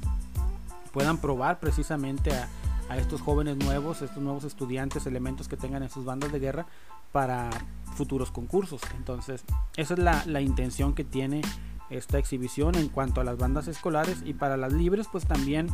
puedan 0.93 1.19
probar 1.19 1.59
precisamente 1.59 2.31
a, 2.33 2.49
a 2.93 2.99
estos 2.99 3.23
jóvenes 3.23 3.57
nuevos, 3.57 4.03
estos 4.03 4.23
nuevos 4.23 4.45
estudiantes, 4.45 5.07
elementos 5.07 5.49
que 5.49 5.57
tengan 5.57 5.83
en 5.83 5.89
sus 5.89 6.05
bandas 6.05 6.31
de 6.31 6.39
guerra 6.39 6.67
para 7.11 7.49
futuros 7.95 8.31
concursos. 8.31 8.83
Entonces, 8.97 9.45
esa 9.77 9.95
es 9.95 9.99
la, 9.99 10.23
la 10.27 10.43
intención 10.43 10.95
que 10.95 11.03
tiene 11.03 11.41
esta 11.89 12.19
exhibición 12.19 12.75
en 12.75 12.89
cuanto 12.89 13.23
a 13.23 13.25
las 13.25 13.39
bandas 13.39 13.67
escolares 13.67 14.23
y 14.27 14.35
para 14.35 14.59
las 14.59 14.75
libres, 14.75 15.09
pues 15.11 15.27
también 15.27 15.69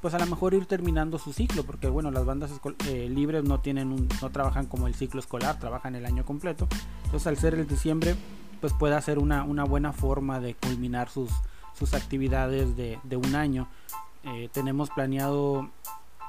pues 0.00 0.14
a 0.14 0.18
lo 0.20 0.26
mejor 0.26 0.54
ir 0.54 0.66
terminando 0.66 1.18
su 1.18 1.32
ciclo, 1.32 1.64
porque 1.64 1.88
bueno, 1.88 2.12
las 2.12 2.24
bandas 2.24 2.52
eh, 2.86 3.08
libres 3.10 3.42
no 3.42 3.58
tienen 3.58 4.08
no 4.22 4.30
trabajan 4.30 4.66
como 4.66 4.86
el 4.86 4.94
ciclo 4.94 5.18
escolar, 5.18 5.58
trabajan 5.58 5.96
el 5.96 6.06
año 6.06 6.24
completo. 6.24 6.68
Entonces 7.06 7.26
al 7.26 7.36
ser 7.38 7.54
el 7.54 7.66
diciembre, 7.66 8.14
pues 8.60 8.72
puede 8.72 9.00
ser 9.02 9.18
una, 9.18 9.42
una 9.42 9.64
buena 9.64 9.92
forma 9.92 10.38
de 10.38 10.54
culminar 10.54 11.08
sus, 11.08 11.30
sus 11.76 11.94
actividades 11.94 12.76
de, 12.76 13.00
de 13.02 13.16
un 13.16 13.34
año. 13.34 13.66
Eh, 14.22 14.48
tenemos 14.52 14.90
planeado 14.90 15.70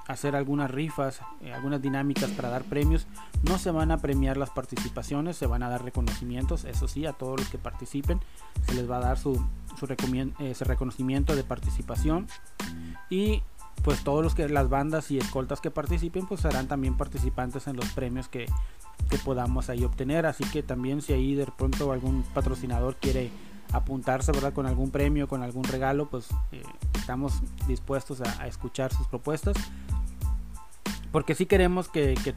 hacer 0.08 0.36
algunas 0.36 0.72
rifas, 0.72 1.22
eh, 1.42 1.54
algunas 1.54 1.82
dinámicas 1.82 2.32
para 2.32 2.50
dar 2.50 2.64
premios. 2.64 3.08
No 3.44 3.58
se 3.58 3.72
van 3.72 3.92
a 3.92 3.98
premiar 3.98 4.38
las 4.38 4.50
participaciones, 4.50 5.38
se 5.38 5.48
van 5.48 5.64
a 5.64 5.70
dar 5.70 5.84
reconocimientos, 5.84 6.66
eso 6.66 6.88
sí, 6.88 7.06
a 7.06 7.14
todos 7.14 7.40
los 7.40 7.50
que 7.50 7.58
participen 7.58 8.20
se 8.66 8.74
les 8.74 8.90
va 8.90 8.98
a 8.98 9.02
dar 9.02 9.18
su, 9.18 9.34
su 9.78 9.88
ese 10.40 10.66
reconocimiento 10.66 11.36
de 11.36 11.44
participación. 11.44 12.28
Y 13.10 13.44
pues 13.84 14.04
todos 14.04 14.24
los 14.24 14.34
que 14.34 14.50
las 14.50 14.70
bandas 14.70 15.12
y 15.12 15.18
escoltas 15.18 15.62
que 15.62 15.72
participen 15.72 16.26
pues 16.26 16.42
serán 16.42 16.68
también 16.68 16.98
participantes 16.98 17.68
en 17.68 17.76
los 17.76 17.90
premios 17.92 18.28
que, 18.28 18.48
que 19.10 19.18
podamos 19.20 19.70
ahí 19.70 19.84
obtener. 19.84 20.26
Así 20.26 20.44
que 20.46 20.64
también 20.64 21.02
si 21.02 21.14
ahí 21.14 21.36
de 21.36 21.46
pronto 21.46 21.92
algún 21.92 22.24
patrocinador 22.34 22.96
quiere 22.96 23.30
apuntarse 23.72 24.32
¿verdad? 24.32 24.54
con 24.54 24.66
algún 24.66 24.92
premio, 24.92 25.28
con 25.28 25.44
algún 25.44 25.64
regalo, 25.64 26.10
pues 26.10 26.28
eh, 26.52 26.62
estamos 26.96 27.42
dispuestos 27.68 28.22
a, 28.22 28.48
escuchar 28.48 28.94
sus 28.94 29.08
propuestas 29.08 29.56
porque 31.12 31.36
sí 31.36 31.46
queremos 31.46 31.88
que, 31.88 32.16
que, 32.24 32.36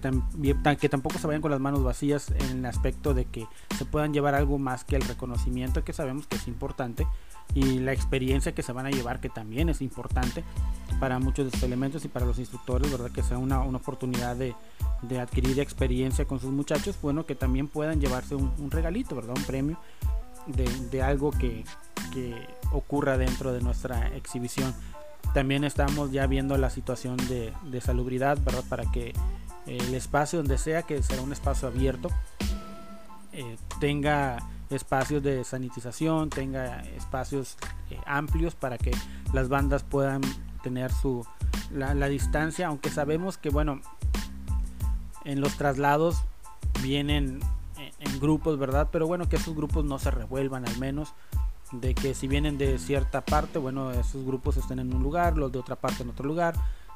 que, 0.76 0.88
tampoco 0.88 1.18
se 1.18 1.26
vayan 1.26 1.42
con 1.42 1.50
las 1.50 1.60
manos 1.60 1.82
vacías 1.82 2.30
en 2.30 2.58
el 2.60 2.66
aspecto 2.66 3.14
de 3.14 3.24
que 3.24 3.46
se 3.76 3.84
puedan 3.84 4.14
llevar 4.14 4.34
algo 4.34 4.58
más 4.58 4.84
que 4.84 4.96
el 4.96 5.02
reconocimiento 5.02 5.84
que 5.84 5.92
sabemos 5.92 6.26
que 6.26 6.36
es 6.36 6.46
importante 6.46 7.06
y 7.52 7.80
la 7.80 7.92
experiencia 7.92 8.52
que 8.52 8.62
se 8.62 8.72
van 8.72 8.86
a 8.86 8.90
llevar 8.90 9.20
que 9.20 9.28
también 9.28 9.68
es 9.68 9.82
importante 9.82 10.44
para 11.00 11.18
muchos 11.18 11.46
de 11.46 11.48
estos 11.48 11.62
elementos 11.64 12.04
y 12.04 12.08
para 12.08 12.26
los 12.26 12.38
instructores, 12.38 12.90
¿verdad? 12.90 13.10
Que 13.10 13.22
sea 13.22 13.38
una, 13.38 13.60
una 13.60 13.78
oportunidad 13.78 14.36
de, 14.36 14.54
de, 15.02 15.18
adquirir 15.18 15.58
experiencia 15.58 16.24
con 16.24 16.38
sus 16.38 16.50
muchachos, 16.50 16.96
bueno, 17.02 17.26
que 17.26 17.34
también 17.34 17.66
puedan 17.66 18.00
llevarse 18.00 18.34
un, 18.34 18.52
un 18.58 18.70
regalito, 18.70 19.16
¿verdad? 19.16 19.36
Un 19.36 19.44
premio 19.44 19.78
de, 20.46 21.02
algo 21.02 21.30
que, 21.30 21.64
que 22.12 22.34
ocurra 22.72 23.18
dentro 23.18 23.52
de 23.52 23.60
nuestra 23.60 24.08
exhibición. 24.08 24.74
También 25.34 25.64
estamos 25.64 26.10
ya 26.10 26.26
viendo 26.26 26.56
la 26.56 26.70
situación 26.70 27.16
de, 27.28 27.52
de 27.64 27.80
salubridad, 27.80 28.38
¿verdad? 28.42 28.64
Para 28.68 28.90
que 28.90 29.12
el 29.66 29.94
espacio 29.94 30.38
donde 30.40 30.58
sea, 30.58 30.82
que 30.82 31.02
será 31.02 31.22
un 31.22 31.32
espacio 31.32 31.68
abierto, 31.68 32.08
eh, 33.32 33.56
tenga 33.78 34.38
espacios 34.70 35.22
de 35.22 35.44
sanitización, 35.44 36.30
tenga 36.30 36.80
espacios 36.96 37.56
eh, 37.90 37.98
amplios 38.06 38.54
para 38.54 38.78
que 38.78 38.92
las 39.32 39.48
bandas 39.48 39.82
puedan 39.82 40.20
tener 40.62 40.92
su 40.92 41.24
la, 41.72 42.08
distancia, 42.08 42.66
aunque 42.66 42.90
sabemos 42.90 43.38
que 43.38 43.50
bueno, 43.50 43.80
en 45.24 45.40
los 45.40 45.56
traslados 45.56 46.22
vienen 46.82 47.40
en, 48.00 48.20
grupos, 48.20 48.58
¿verdad? 48.58 48.88
Pero 48.90 49.06
bueno, 49.06 49.28
que 49.28 49.36
esos 49.36 49.54
grupos 49.54 49.84
no 49.84 49.98
se 49.98 50.10
revuelvan 50.10 50.66
al 50.66 50.78
menos 50.78 51.14
de 51.72 51.94
que 51.94 52.14
si 52.14 52.26
vienen 52.26 52.58
de 52.58 52.78
cierta 52.78 53.24
parte, 53.24 53.58
bueno, 53.58 53.92
esos 53.92 54.24
grupos 54.24 54.56
estén 54.56 54.80
en 54.80 54.94
un 54.94 55.02
lugar, 55.02 55.36
los 55.36 55.52
de 55.52 55.58
otra 55.58 55.76
parte 55.76 56.02
en 56.02 56.10
otro 56.10 56.26
lugar, 56.26 56.54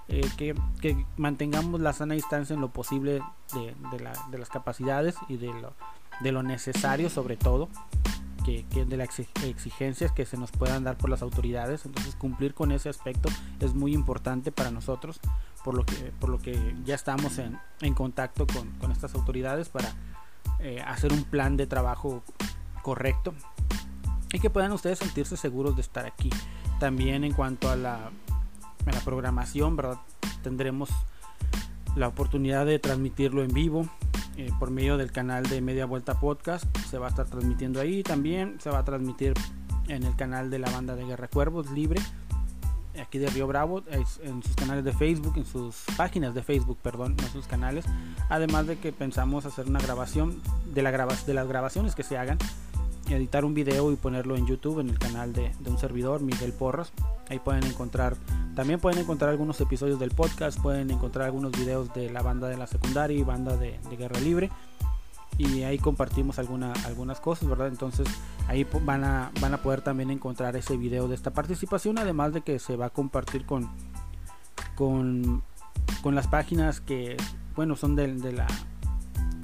eh, 0.08 0.28
que, 0.36 0.54
que, 0.80 1.06
mantengamos 1.16 1.80
la 1.80 1.92
sana 1.92 2.14
distancia 2.14 2.54
en 2.54 2.60
lo 2.60 2.68
posible 2.68 3.22
de, 3.54 3.74
de, 3.90 4.00
la, 4.00 4.12
de 4.30 4.38
las 4.38 4.50
capacidades 4.50 5.16
y 5.28 5.38
de 5.38 5.46
lo, 5.46 5.72
de 6.20 6.32
lo, 6.32 6.42
necesario 6.42 7.08
sobre 7.08 7.36
todo, 7.36 7.70
que, 8.44 8.66
que, 8.66 8.84
de 8.84 8.98
las 8.98 9.18
exigencias 9.18 10.12
que 10.12 10.26
se 10.26 10.36
nos 10.36 10.50
puedan 10.50 10.84
dar 10.84 10.98
por 10.98 11.08
las 11.08 11.22
autoridades, 11.22 11.86
entonces 11.86 12.16
cumplir 12.16 12.52
con 12.52 12.70
ese 12.70 12.90
aspecto 12.90 13.30
es 13.60 13.74
muy 13.74 13.94
importante 13.94 14.52
para 14.52 14.70
nosotros, 14.70 15.20
por 15.64 15.74
lo 15.74 15.86
que, 15.86 16.12
por 16.20 16.28
lo 16.28 16.38
que 16.38 16.76
ya 16.84 16.94
estamos 16.94 17.38
en, 17.38 17.58
en 17.80 17.94
contacto 17.94 18.46
con, 18.46 18.70
con, 18.72 18.92
estas 18.92 19.14
autoridades 19.14 19.70
para 19.70 19.94
eh, 20.60 20.82
hacer 20.86 21.12
un 21.12 21.24
plan 21.24 21.56
de 21.56 21.66
trabajo 21.66 22.22
correcto 22.82 23.34
y 24.32 24.40
que 24.40 24.50
puedan 24.50 24.72
ustedes 24.72 24.98
sentirse 24.98 25.36
seguros 25.36 25.76
de 25.76 25.82
estar 25.82 26.06
aquí. 26.06 26.30
También 26.80 27.24
en 27.24 27.32
cuanto 27.32 27.70
a 27.70 27.76
la, 27.76 28.10
programación, 29.04 29.76
¿verdad? 29.76 29.98
Tendremos 30.42 30.90
la 31.96 32.08
oportunidad 32.08 32.66
de 32.66 32.78
transmitirlo 32.78 33.42
en 33.42 33.54
vivo 33.54 33.88
eh, 34.36 34.50
por 34.58 34.70
medio 34.70 34.96
del 34.96 35.12
canal 35.12 35.44
de 35.44 35.60
Media 35.60 35.86
Vuelta 35.86 36.18
Podcast. 36.18 36.64
Se 36.90 36.98
va 36.98 37.06
a 37.06 37.10
estar 37.10 37.26
transmitiendo 37.26 37.80
ahí 37.80 38.02
también. 38.02 38.56
Se 38.60 38.70
va 38.70 38.80
a 38.80 38.84
transmitir 38.84 39.34
en 39.88 40.02
el 40.02 40.16
canal 40.16 40.50
de 40.50 40.58
la 40.58 40.70
banda 40.70 40.96
de 40.96 41.04
Guerra 41.04 41.28
Cuervos 41.28 41.70
Libre, 41.70 42.00
aquí 43.00 43.18
de 43.18 43.28
Río 43.28 43.46
Bravo, 43.46 43.82
en 43.88 44.42
sus 44.42 44.56
canales 44.56 44.84
de 44.84 44.92
Facebook, 44.92 45.34
en 45.36 45.44
sus 45.44 45.84
páginas 45.96 46.34
de 46.34 46.42
Facebook, 46.42 46.78
perdón, 46.82 47.16
en 47.18 47.28
sus 47.30 47.46
canales. 47.46 47.84
Además 48.28 48.66
de 48.66 48.78
que 48.78 48.92
pensamos 48.92 49.46
hacer 49.46 49.66
una 49.66 49.80
grabación 49.80 50.40
de, 50.72 50.82
la 50.82 50.90
graba 50.90 51.14
de 51.26 51.34
las 51.34 51.48
grabaciones 51.48 51.94
que 51.94 52.02
se 52.02 52.18
hagan 52.18 52.38
editar 53.10 53.44
un 53.44 53.54
video 53.54 53.92
y 53.92 53.96
ponerlo 53.96 54.36
en 54.36 54.46
YouTube 54.46 54.80
en 54.80 54.88
el 54.88 54.98
canal 54.98 55.32
de, 55.32 55.52
de, 55.60 55.70
un 55.70 55.78
servidor, 55.78 56.22
Miguel 56.22 56.52
Porras. 56.52 56.92
Ahí 57.28 57.38
pueden 57.38 57.64
encontrar, 57.64 58.16
también 58.54 58.80
pueden 58.80 58.98
encontrar 58.98 59.30
algunos 59.30 59.60
episodios 59.60 59.98
del 59.98 60.10
podcast, 60.10 60.60
pueden 60.60 60.90
encontrar 60.90 61.26
algunos 61.26 61.52
videos 61.52 61.92
de 61.92 62.10
la 62.10 62.22
banda 62.22 62.48
de 62.48 62.56
la 62.56 62.66
secundaria 62.66 63.18
y 63.18 63.22
banda 63.22 63.56
de, 63.56 63.78
de 63.90 63.96
Guerra 63.96 64.20
Libre. 64.20 64.50
Y 65.36 65.62
ahí 65.62 65.78
compartimos 65.78 66.38
alguna, 66.38 66.72
algunas 66.84 67.20
cosas, 67.20 67.48
¿verdad? 67.48 67.68
Entonces 67.68 68.06
ahí 68.46 68.66
van 68.82 69.04
a, 69.04 69.32
van 69.40 69.54
a 69.54 69.62
poder 69.62 69.82
también 69.82 70.10
encontrar 70.10 70.56
ese 70.56 70.76
video 70.76 71.08
de 71.08 71.14
esta 71.14 71.32
participación, 71.32 71.98
además 71.98 72.32
de 72.32 72.42
que 72.42 72.58
se 72.58 72.76
va 72.76 72.86
a 72.86 72.90
compartir 72.90 73.44
con, 73.44 73.68
con, 74.76 75.42
con 76.02 76.14
las 76.14 76.28
páginas 76.28 76.80
que, 76.80 77.16
bueno, 77.56 77.76
son 77.76 77.96
de, 77.96 78.32
la 78.32 78.46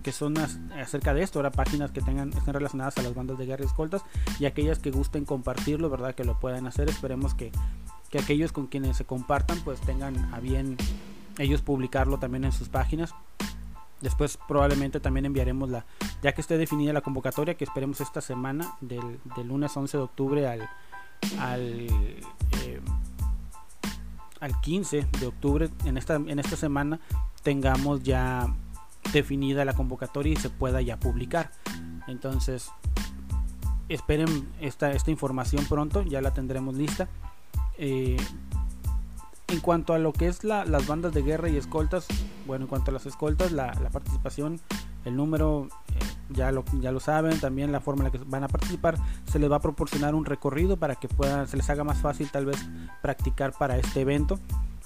que 0.02 0.12
son 0.12 0.34
acerca 0.38 1.12
de 1.12 1.22
esto, 1.22 1.38
ahora 1.40 1.50
páginas 1.50 1.90
que 1.90 2.00
tengan 2.00 2.32
estén 2.32 2.54
relacionadas 2.54 2.96
a 2.98 3.02
las 3.02 3.14
bandas 3.14 3.36
de 3.36 3.46
guerra 3.46 3.64
y 3.64 3.66
escoltas 3.66 4.02
y 4.38 4.46
aquellas 4.46 4.78
que 4.78 4.90
gusten 4.90 5.24
compartirlo, 5.24 5.90
¿verdad? 5.90 6.14
Que 6.14 6.24
lo 6.24 6.38
puedan 6.38 6.66
hacer. 6.66 6.88
Esperemos 6.88 7.34
que, 7.34 7.52
que 8.08 8.18
aquellos 8.18 8.52
con 8.52 8.66
quienes 8.66 8.96
se 8.96 9.04
compartan 9.04 9.58
pues 9.64 9.80
tengan 9.80 10.32
a 10.32 10.40
bien 10.40 10.76
ellos 11.38 11.62
publicarlo 11.62 12.18
también 12.18 12.44
en 12.44 12.52
sus 12.52 12.68
páginas. 12.68 13.14
Después 14.00 14.38
probablemente 14.48 15.00
también 15.00 15.26
enviaremos 15.26 15.68
la, 15.68 15.84
ya 16.22 16.32
que 16.32 16.40
esté 16.40 16.56
definida 16.56 16.92
la 16.92 17.02
convocatoria, 17.02 17.54
que 17.54 17.64
esperemos 17.64 18.00
esta 18.00 18.20
semana, 18.20 18.74
del, 18.80 19.20
lunes 19.44 19.76
11 19.76 19.96
de 19.96 20.02
octubre 20.02 20.48
al, 20.48 20.68
al, 21.38 21.86
eh, 22.62 22.80
al 24.40 24.60
15 24.60 25.06
de 25.20 25.26
octubre, 25.26 25.68
en 25.84 25.98
esta, 25.98 26.16
en 26.16 26.38
esta 26.38 26.56
semana 26.56 27.00
tengamos 27.42 28.02
ya 28.02 28.54
definida 29.12 29.64
la 29.64 29.74
convocatoria 29.74 30.32
y 30.32 30.36
se 30.36 30.50
pueda 30.50 30.80
ya 30.80 30.98
publicar. 30.98 31.52
Entonces, 32.06 32.70
esperen 33.88 34.48
esta, 34.60 34.92
esta 34.92 35.10
información 35.10 35.64
pronto, 35.66 36.02
ya 36.02 36.20
la 36.20 36.32
tendremos 36.32 36.74
lista. 36.76 37.08
Eh, 37.76 38.16
en 39.50 39.60
cuanto 39.60 39.94
a 39.94 39.98
lo 39.98 40.12
que 40.12 40.28
es 40.28 40.44
la, 40.44 40.64
las 40.64 40.86
bandas 40.86 41.12
de 41.12 41.22
guerra 41.22 41.48
y 41.48 41.56
escoltas, 41.56 42.06
bueno, 42.46 42.64
en 42.64 42.68
cuanto 42.68 42.90
a 42.90 42.94
las 42.94 43.06
escoltas, 43.06 43.52
la, 43.52 43.72
participación, 43.92 44.60
el 45.04 45.16
número, 45.16 45.68
eh, 45.88 45.98
ya, 46.30 46.52
lo, 46.52 47.00
saben, 47.00 47.38
también 47.40 47.72
la 47.72 47.80
forma 47.80 48.04
en 48.04 48.12
la 48.12 48.18
que 48.18 48.24
van 48.26 48.44
a 48.44 48.48
participar, 48.48 48.96
se 49.26 49.38
les 49.38 49.50
va 49.50 49.56
a 49.56 49.60
proporcionar 49.60 50.14
un 50.14 50.24
recorrido 50.24 50.76
para 50.76 50.94
que 50.94 51.08
puedan, 51.08 51.48
se 51.48 51.56
les 51.56 51.68
haga 51.68 51.84
más 51.84 51.98
fácil 51.98 52.30
tal 52.30 52.46
vez 52.46 52.56
practicar 53.02 53.52
para 53.52 53.76
este 53.76 54.00
evento, 54.00 54.38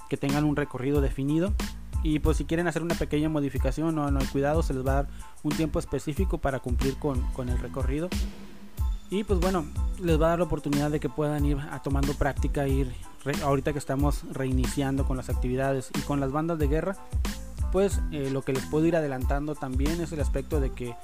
que 0.09 0.17
tengan 0.17 0.43
un 0.43 0.55
recorrido 0.55 1.01
definido 1.01 1.51
Y 2.03 2.19
pues 2.19 2.37
si 2.37 2.45
quieren 2.45 2.67
hacer 2.67 2.83
una 2.83 2.93
pequeña 2.93 3.27
modificación 3.27 3.95
no, 3.95 4.11
no 4.11 4.19
hay 4.19 4.27
cuidado, 4.27 4.61
se 4.63 4.73
les 4.73 4.85
va 4.85 4.91
a 4.91 4.95
dar 4.95 5.07
un 5.43 5.51
tiempo 5.51 5.79
específico 5.79 6.37
para 6.37 6.59
cumplir 6.59 6.97
con, 6.97 7.49
el 7.49 7.59
recorrido. 7.59 8.09
Y 9.09 9.23
pues 9.23 9.39
bueno, 9.39 9.65
les 10.01 10.19
va 10.19 10.27
a 10.27 10.29
dar 10.29 10.39
la 10.39 10.45
oportunidad 10.45 10.89
de 10.89 10.99
que 10.99 11.09
puedan 11.09 11.45
ir 11.45 11.57
tomando 11.83 12.13
práctica, 12.13 12.67
ir 12.67 12.91
ahorita 13.43 13.73
que 13.73 13.79
estamos 13.79 14.23
reiniciando 14.31 15.05
con 15.05 15.17
las 15.17 15.29
actividades 15.29 15.91
y 15.97 16.01
con 16.01 16.19
las 16.19 16.31
bandas 16.31 16.59
de 16.59 16.67
guerra, 16.67 16.95
pues 17.71 17.99
eh, 18.11 18.29
lo 18.31 18.41
que 18.41 18.53
les 18.53 18.65
puedo 18.65 18.85
ir 18.85 18.95
adelantando 18.95 19.55
también 19.55 20.01
es 20.01 20.11
el 20.11 20.21
aspecto 20.21 20.59
de 20.59 20.71
que, 20.71 20.95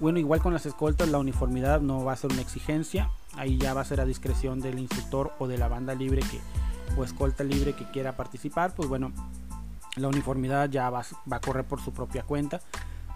bueno, 0.00 0.18
igual 0.18 0.40
con 0.40 0.52
las 0.52 0.66
escoltas 0.66 1.08
la 1.08 1.18
uniformidad 1.18 1.80
no 1.80 2.04
va 2.04 2.12
a 2.12 2.16
ser 2.16 2.32
una 2.32 2.42
exigencia, 2.42 3.10
ahí 3.36 3.58
ya 3.58 3.74
va 3.74 3.82
a 3.82 3.84
ser 3.84 4.00
a 4.00 4.04
discreción 4.04 4.60
del 4.60 4.78
instructor 4.78 5.32
o 5.38 5.46
de 5.46 5.58
la 5.58 5.68
banda 5.68 5.94
libre 5.94 6.22
que, 6.22 6.40
o 7.00 7.04
escolta 7.04 7.44
libre 7.44 7.74
que 7.74 7.90
quiera 7.90 8.16
participar, 8.16 8.74
pues 8.74 8.88
bueno, 8.88 9.12
la 9.96 10.08
uniformidad 10.08 10.70
ya 10.70 10.90
va, 10.90 11.02
a 11.30 11.40
correr 11.40 11.64
por 11.64 11.80
su 11.80 11.92
propia 11.92 12.22
cuenta. 12.22 12.60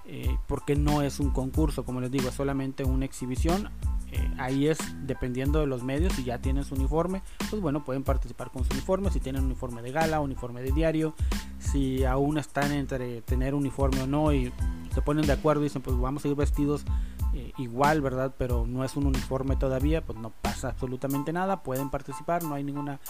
Eh, 0.05 0.37
porque 0.49 0.75
no 0.75 1.01
es 1.03 1.21
un 1.21 1.31
concurso, 1.31 1.85
como 1.85 2.01
les 2.01 2.11
digo, 2.11 2.29
es 2.29 2.35
solamente 2.35 2.83
una 2.83 3.05
exhibición 3.05 3.71
eh, 4.13 4.31
ahí 4.37 4.69
es 4.69 4.79
dependiendo 5.07 5.61
de 5.61 5.67
los 5.67 5.83
medios, 5.83 6.13
si 6.13 6.23
ya 6.23 6.39
tienen 6.39 6.65
su 6.65 6.75
uniforme, 6.75 7.23
pues 7.49 7.63
bueno, 7.63 7.83
pueden 7.83 8.05
participar 8.05 8.51
con 8.51 8.63
su 8.63 8.73
uniforme, 8.75 9.11
si 9.11 9.21
tienen 9.21 9.43
uniforme 9.43 9.81
de 9.81 9.91
gala, 9.91 10.21
uniforme 10.21 10.61
de 10.61 10.71
diario, 10.71 11.15
si 11.59 12.05
aún 12.05 12.37
están 12.37 12.73
entre 12.73 13.23
tener 13.23 13.55
uniforme 13.55 14.03
o 14.03 14.07
no 14.07 14.31
y 14.35 14.53
se 14.95 15.01
ponen 15.01 15.27
de 15.27 15.33
acuerdo 15.33 15.63
y 15.63 15.65
dicen 15.65 15.81
pues 15.81 15.99
vamos 15.99 16.25
a 16.25 16.29
ir 16.29 16.35
vestidos 16.35 16.85
eh, 17.33 17.55
igual, 17.57 18.03
¿verdad? 18.03 18.35
Pero 18.37 18.67
no 18.67 18.85
es 18.85 18.97
un 18.97 19.07
uniforme 19.07 19.57
todavía, 19.57 20.05
pues 20.05 20.19
no 20.19 20.29
pasa 20.29 20.69
absolutamente 20.69 21.33
nada, 21.33 21.63
pueden 21.63 21.89
participar, 21.89 22.45
no 22.45 22.55
hay 22.55 22.65
ninguna... 22.65 23.01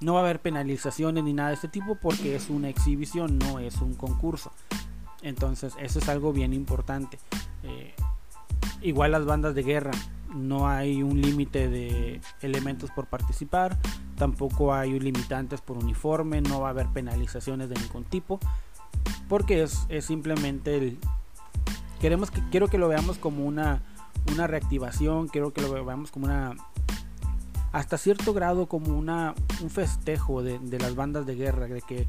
No 0.00 0.12
va 0.12 0.20
a 0.20 0.22
haber 0.24 0.40
penalizaciones 0.40 1.24
ni 1.24 1.32
nada 1.32 1.50
de 1.50 1.54
este 1.54 1.68
tipo 1.68 1.96
porque 1.96 2.36
es 2.36 2.50
una 2.50 2.68
exhibición, 2.68 3.38
no 3.38 3.58
es 3.58 3.76
un 3.80 3.94
concurso. 3.94 4.52
Entonces 5.22 5.74
eso 5.80 5.98
es 5.98 6.08
algo 6.10 6.34
bien 6.34 6.52
importante. 6.52 7.18
Eh, 7.62 7.94
igual 8.82 9.12
las 9.12 9.24
bandas 9.24 9.54
de 9.54 9.62
guerra, 9.62 9.92
no 10.34 10.68
hay 10.68 11.02
un 11.02 11.20
límite 11.20 11.68
de 11.68 12.20
elementos 12.42 12.90
por 12.90 13.06
participar, 13.06 13.78
tampoco 14.16 14.74
hay 14.74 14.98
limitantes 14.98 15.60
por 15.60 15.78
uniforme, 15.78 16.40
no 16.40 16.60
va 16.60 16.68
a 16.68 16.70
haber 16.70 16.88
penalizaciones 16.88 17.68
de 17.68 17.76
ningún 17.76 18.04
tipo, 18.04 18.38
porque 19.28 19.62
es, 19.62 19.86
simplemente 20.00 20.76
el... 20.76 20.98
Queremos 22.00 22.30
que, 22.30 22.42
quiero 22.50 22.68
que 22.68 22.78
lo 22.78 22.88
veamos 22.88 23.18
como 23.18 23.46
una, 23.46 23.82
una 24.32 24.46
reactivación, 24.46 25.28
quiero 25.28 25.52
que 25.52 25.62
lo 25.62 25.84
veamos 25.84 26.10
como 26.10 26.26
una... 26.26 26.54
hasta 27.72 27.96
cierto 27.96 28.34
grado 28.34 28.66
como 28.66 28.96
una, 28.96 29.34
un 29.62 29.70
festejo 29.70 30.42
de, 30.42 30.58
de 30.58 30.78
las 30.78 30.94
bandas 30.94 31.24
de 31.24 31.34
guerra, 31.34 31.66
de 31.66 31.80
que 31.80 32.06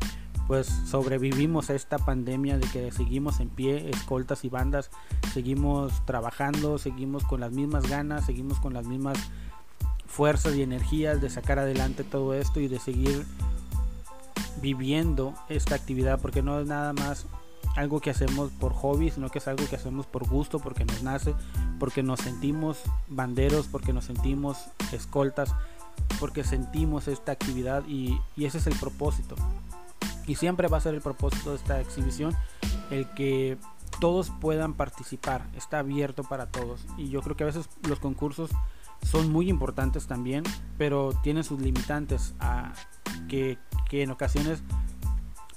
pues 0.48 0.68
sobrevivimos 0.68 1.70
a 1.70 1.75
esta 1.75 1.98
pandemia 1.98 2.58
de 2.58 2.68
que 2.68 2.92
seguimos 2.92 3.39
en 3.39 3.50
pie, 3.50 3.89
escoltas 3.89 4.46
y 4.46 4.50
bandas, 4.50 4.89
seguimos 5.34 6.06
trabajando, 6.06 6.77
seguimos 6.77 7.24
con 7.24 7.42
las 7.42 7.51
mismas 7.51 7.89
ganas, 7.89 8.25
seguimos 8.25 8.60
con 8.60 8.74
las 8.74 8.86
mismas 8.86 9.18
fuerzas 10.06 10.56
y 10.56 10.63
energías 10.63 11.22
de 11.22 11.30
sacar 11.30 11.60
adelante 11.60 12.04
todo 12.04 12.34
esto 12.34 12.60
y 12.60 12.68
de 12.68 12.80
seguir 12.80 13.25
viviendo 14.62 15.34
esta 15.50 15.75
actividad 15.75 16.20
porque 16.20 16.42
no 16.42 16.60
es 16.60 16.68
nada 16.68 16.94
más 16.94 17.27
algo 17.75 18.00
que 18.00 18.10
hacemos 18.10 18.50
por 18.51 18.74
hobby, 18.74 19.12
sino 19.12 19.30
que 19.30 19.38
es 19.38 19.48
algo 19.48 19.63
que 19.70 19.75
hacemos 19.75 20.08
por 20.08 20.27
gusto, 20.27 20.60
porque 20.60 20.84
nos 20.84 21.04
nace, 21.04 21.36
porque 21.80 22.01
nos 22.01 22.20
sentimos 22.22 22.80
banderos, 23.08 23.68
porque 23.68 23.94
nos 23.94 24.06
sentimos 24.06 24.58
escoltas, 24.92 25.54
porque 26.20 26.44
sentimos 26.44 27.08
esta 27.08 27.34
actividad 27.34 27.84
y, 27.88 28.20
ese 28.36 28.58
es 28.58 28.68
el 28.68 28.75
propósito. 28.75 29.36
Y 30.27 30.36
siempre 30.36 30.67
va 30.67 30.77
a 30.77 30.81
ser 30.81 30.93
el 30.93 31.01
propósito 31.01 31.51
de 31.51 31.55
esta 31.55 31.81
exhibición 31.81 32.36
el 32.91 33.10
que 33.12 33.57
todos 34.00 34.31
puedan 34.41 34.74
participar. 34.74 35.48
Está 35.55 35.79
abierto 35.79 36.24
para 36.24 36.48
todos. 36.48 36.85
Y 36.98 37.09
yo 37.09 37.22
creo 37.22 37.35
que 37.35 37.44
a 37.44 37.48
veces 37.48 37.70
los 37.87 38.00
concursos 38.00 38.51
son 39.03 39.31
muy 39.31 39.50
importantes 39.50 40.07
también, 40.07 40.44
pero 40.77 41.13
tienen 41.24 41.44
sus 41.44 41.61
limitantes 41.61 42.33
a 42.40 42.74
que, 43.27 43.57
en 43.92 44.11
ocasiones 44.11 44.63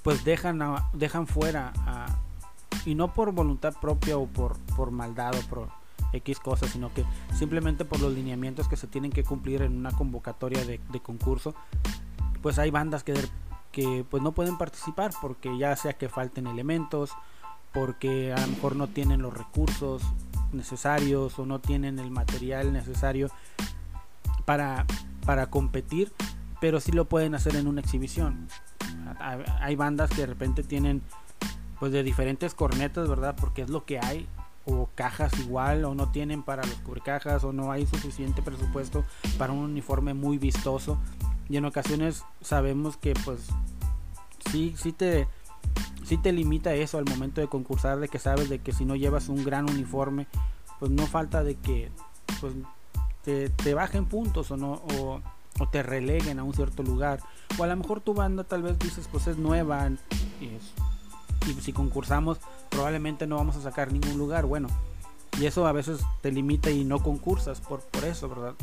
pues 0.03 0.23
dejan, 0.23 0.59
dejan 0.93 1.27
fuera 1.27 1.73
y 2.85 2.95
no 2.95 3.13
por 3.13 3.31
voluntad 3.33 3.73
propia 3.79 4.17
o 4.17 4.25
por, 4.25 4.57
por 4.75 4.89
maldad 4.89 5.35
o 5.35 5.41
por 5.47 5.69
X 6.13 6.39
cosas, 6.39 6.71
sino 6.71 6.91
que 6.93 7.05
simplemente 7.37 7.85
por 7.85 7.99
los 7.99 8.13
lineamientos 8.13 8.67
que 8.67 8.77
se 8.77 8.87
tienen 8.87 9.11
que 9.11 9.23
cumplir 9.23 9.61
en 9.61 9.77
una 9.77 9.91
convocatoria 9.91 10.65
de 10.65 10.99
concurso, 11.01 11.53
pues 12.41 12.57
hay 12.57 12.71
bandas 12.71 13.03
que 13.03 13.13
que 13.71 14.05
pues 14.09 14.21
no 14.21 14.33
pueden 14.33 14.57
participar 14.57 15.11
porque 15.21 15.57
ya 15.57 15.75
sea 15.75 15.93
que 15.93 16.09
falten 16.09 16.47
elementos, 16.47 17.11
porque 17.73 18.33
a 18.33 18.41
lo 18.41 18.47
mejor 18.47 18.75
no 18.75 18.87
tienen 18.87 19.21
los 19.21 19.33
recursos 19.33 20.03
necesarios 20.51 21.39
o 21.39 21.45
no 21.45 21.59
tienen 21.59 21.99
el 21.99 22.11
material 22.11 22.73
necesario 22.73 23.29
para, 24.45 24.85
para 25.25 25.49
competir, 25.49 26.11
pero 26.59 26.79
sí 26.79 26.91
lo 26.91 27.05
pueden 27.05 27.35
hacer 27.35 27.55
en 27.55 27.67
una 27.67 27.81
exhibición. 27.81 28.47
Hay 29.61 29.75
bandas 29.75 30.09
que 30.09 30.21
de 30.21 30.27
repente 30.27 30.63
tienen 30.63 31.01
pues 31.79 31.91
de 31.91 32.03
diferentes 32.03 32.53
cornetas, 32.53 33.07
¿verdad? 33.07 33.35
Porque 33.39 33.61
es 33.61 33.69
lo 33.69 33.85
que 33.85 33.99
hay 33.99 34.27
o 34.65 34.89
cajas 34.93 35.33
igual 35.39 35.85
o 35.85 35.95
no 35.95 36.11
tienen 36.11 36.43
para 36.43 36.63
los 36.63 36.75
cubrecajas 36.75 37.43
o 37.43 37.51
no 37.51 37.71
hay 37.71 37.87
suficiente 37.87 38.43
presupuesto 38.43 39.03
para 39.37 39.53
un 39.53 39.59
uniforme 39.59 40.13
muy 40.13 40.37
vistoso 40.37 40.99
y 41.51 41.57
en 41.57 41.65
ocasiones 41.65 42.23
sabemos 42.41 42.95
que 42.95 43.13
pues 43.25 43.47
sí, 44.51 44.73
sí 44.77 44.93
te, 44.93 45.27
sí 46.05 46.17
te 46.17 46.31
limita 46.31 46.73
eso 46.73 46.97
al 46.97 47.05
momento 47.05 47.41
de 47.41 47.47
concursar, 47.47 47.99
de 47.99 48.07
que 48.07 48.19
sabes 48.19 48.49
de 48.49 48.59
que 48.59 48.71
si 48.71 48.85
no 48.85 48.95
llevas 48.95 49.27
un 49.27 49.43
gran 49.43 49.69
uniforme, 49.69 50.27
pues 50.79 50.91
no 50.91 51.05
falta 51.07 51.43
de 51.43 51.55
que 51.55 51.91
pues 52.39 52.53
te, 53.23 53.49
te 53.49 53.73
bajen 53.73 54.05
puntos 54.05 54.49
o 54.51 54.57
no 54.57 54.81
o, 54.97 55.21
te 55.71 55.83
releguen 55.83 56.39
a 56.39 56.43
un 56.43 56.53
cierto 56.53 56.81
lugar. 56.81 57.19
O 57.59 57.63
a 57.63 57.67
lo 57.67 57.75
mejor 57.75 57.99
tu 57.99 58.13
banda 58.13 58.43
tal 58.45 58.63
vez 58.63 58.79
dices 58.79 59.07
pues 59.11 59.27
es 59.27 59.37
nueva 59.37 59.89
y, 60.39 60.45
y 61.49 61.53
si 61.61 61.71
concursamos 61.73 62.39
probablemente 62.69 63.27
no 63.27 63.35
vamos 63.35 63.57
a 63.57 63.61
sacar 63.61 63.91
ningún 63.91 64.17
lugar. 64.17 64.45
Bueno 64.45 64.69
y 65.39 65.45
eso 65.45 65.67
a 65.67 65.71
veces 65.71 65.99
te 66.21 66.31
limita 66.31 66.71
y 66.71 66.83
no 66.83 67.03
concursas 67.03 67.61
por, 67.61 67.81
por 67.81 68.05
eso 68.05 68.29
verdad 68.29 68.53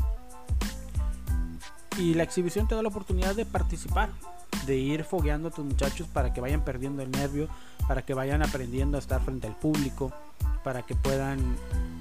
y 1.99 2.15
la 2.15 2.23
exhibición 2.23 2.69
te 2.69 2.75
da 2.75 2.83
la 2.83 2.89
oportunidad 2.89 3.35
de 3.35 3.45
participar, 3.45 4.11
de 4.67 4.77
ir 4.77 5.05
fogueando 5.05 5.49
a 5.49 5.51
tus 5.51 5.65
muchachos 5.65 6.07
para 6.07 6.33
que 6.33 6.41
vayan 6.41 6.65
perdiendo 6.65 7.03
el 7.03 7.11
nervio, 7.11 7.49
para 7.87 8.03
que 8.03 8.15
vayan 8.15 8.43
aprendiendo 8.43 8.97
a 8.97 9.01
estar 9.01 9.21
frente 9.21 9.47
al 9.47 9.57
público, 9.57 10.13
para 10.63 10.83
que 10.83 10.95
puedan 10.95 11.39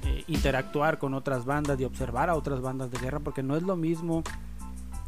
eh, 0.06 0.24
interactuar 0.28 1.00
con 1.00 1.14
otras 1.14 1.46
bandas 1.46 1.80
y 1.80 1.86
observar 1.86 2.30
a 2.30 2.36
otras 2.36 2.62
bandas 2.62 2.92
de 2.92 3.00
guerra, 3.00 3.20
porque 3.20 3.44
no 3.44 3.56
es 3.56 3.64
lo 3.64 3.76
mismo 3.76 4.24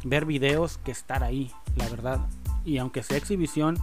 ver 0.04 0.24
videos 0.24 0.78
que 0.78 0.90
estar 0.90 1.22
ahí, 1.22 1.52
la 1.76 1.88
verdad. 1.88 2.20
Y 2.64 2.78
aunque 2.78 3.02
sea 3.02 3.16
exhibición, 3.16 3.78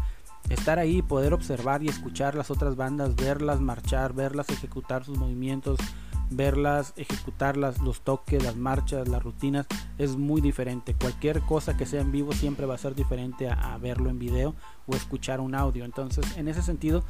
estar 0.50 0.80
ahí, 0.80 1.02
poder 1.02 1.34
observar 1.34 1.84
y 1.84 1.88
escuchar 1.88 2.36
las 2.36 2.52
otras 2.52 2.76
bandas, 2.76 3.16
verlas 3.16 3.62
marchar, 3.62 4.14
verlas 4.14 4.50
ejecutar 4.50 5.06
sus 5.06 5.18
movimientos, 5.18 5.80
verlas, 6.30 6.94
ejecutarlas, 6.98 7.80
los 7.80 8.02
toques, 8.02 8.44
las 8.44 8.56
marchas, 8.56 9.08
las 9.08 9.24
rutinas, 9.24 9.68
es 9.98 10.16
muy 10.16 10.42
diferente. 10.42 10.94
Cualquier 10.94 11.42
cosa 11.42 11.78
que 11.78 11.86
sea 11.86 12.02
en 12.02 12.12
vivo 12.12 12.34
siempre 12.34 12.66
va 12.66 12.76
a 12.76 12.80
ser 12.80 12.96
diferente 12.96 13.50
a, 13.50 13.78
verlo 13.78 14.10
en 14.10 14.20
video 14.20 14.56
o 14.88 14.96
escuchar 14.96 15.40
un 15.40 15.56
audio. 15.56 15.86
Entonces, 15.86 16.38
en 16.38 16.48
ese 16.48 16.62
sentido, 16.62 17.04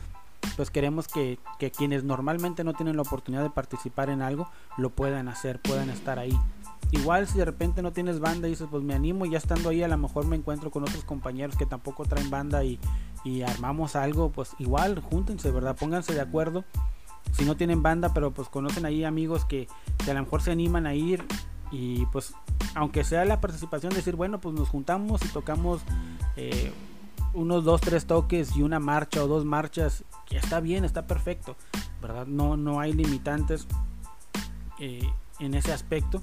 pues 0.56 0.70
queremos 0.70 1.08
que, 1.08 1.40
que, 1.60 1.72
quienes 1.72 2.04
normalmente 2.04 2.64
no 2.64 2.74
tienen 2.74 2.96
la 2.96 3.02
oportunidad 3.02 3.44
de 3.44 3.50
participar 3.50 4.10
en 4.10 4.22
algo, 4.22 4.50
lo 4.78 4.90
puedan 4.90 5.28
hacer, 5.28 5.62
puedan 5.62 5.90
estar 5.90 6.20
ahí. 6.20 6.38
Igual 6.92 7.28
si 7.28 7.38
de 7.38 7.46
repente 7.46 7.82
no 7.82 7.92
tienes 7.92 8.20
banda 8.20 8.48
y 8.48 8.52
dices, 8.52 8.68
pues 8.70 8.84
me 8.84 8.94
animo 8.94 9.26
y 9.26 9.32
ya 9.32 9.38
estando 9.38 9.70
ahí 9.70 9.84
a 9.84 9.88
lo 9.88 9.98
mejor 9.98 10.26
me 10.26 10.38
encuentro 10.38 10.72
con 10.72 10.84
otros 10.84 11.04
compañeros 11.04 11.58
que 11.58 11.66
tampoco 11.66 12.06
traen 12.06 12.30
banda 12.30 12.64
y, 12.64 12.80
y 13.26 13.42
armamos 13.42 13.98
algo, 13.98 14.32
pues 14.32 14.52
igual 14.58 15.00
júntense, 15.02 15.52
¿verdad? 15.52 15.76
Pónganse 15.78 16.14
de 16.14 16.22
acuerdo 16.22 16.64
si 17.32 17.46
no 17.46 17.56
tienen 17.56 17.84
banda, 17.84 18.14
pero 18.14 18.32
pues 18.32 18.50
conocen 18.50 18.86
ahí 18.86 19.04
amigos 19.04 19.46
que, 19.46 19.68
a 20.08 20.14
lo 20.14 20.22
mejor 20.22 20.42
se 20.42 20.52
animan 20.52 20.88
a 20.88 20.96
ir 20.96 21.24
y 21.72 22.06
pues 22.08 22.34
aunque 22.76 23.04
sea 23.04 23.26
la 23.26 23.42
participación 23.42 23.94
decir 23.94 24.16
bueno 24.16 24.40
pues 24.40 24.56
nos 24.56 24.70
juntamos 24.70 25.22
y 25.26 25.28
tocamos 25.28 25.82
eh, 26.38 26.72
unos 27.34 27.66
dos 27.66 27.82
tres 27.82 28.06
toques 28.06 28.56
y 28.56 28.62
una 28.64 28.80
marcha 28.80 29.22
o 29.22 29.28
dos 29.28 29.44
marchas 29.44 30.06
que 30.26 30.38
está 30.38 30.62
bien 30.62 30.86
está 30.86 31.08
perfecto 31.08 31.58
verdad 32.02 32.26
no 32.26 32.56
no 32.56 32.80
hay 32.80 32.94
limitantes 32.94 33.68
eh, 34.80 35.10
en 35.40 35.54
ese 35.54 35.72
aspecto. 35.72 36.22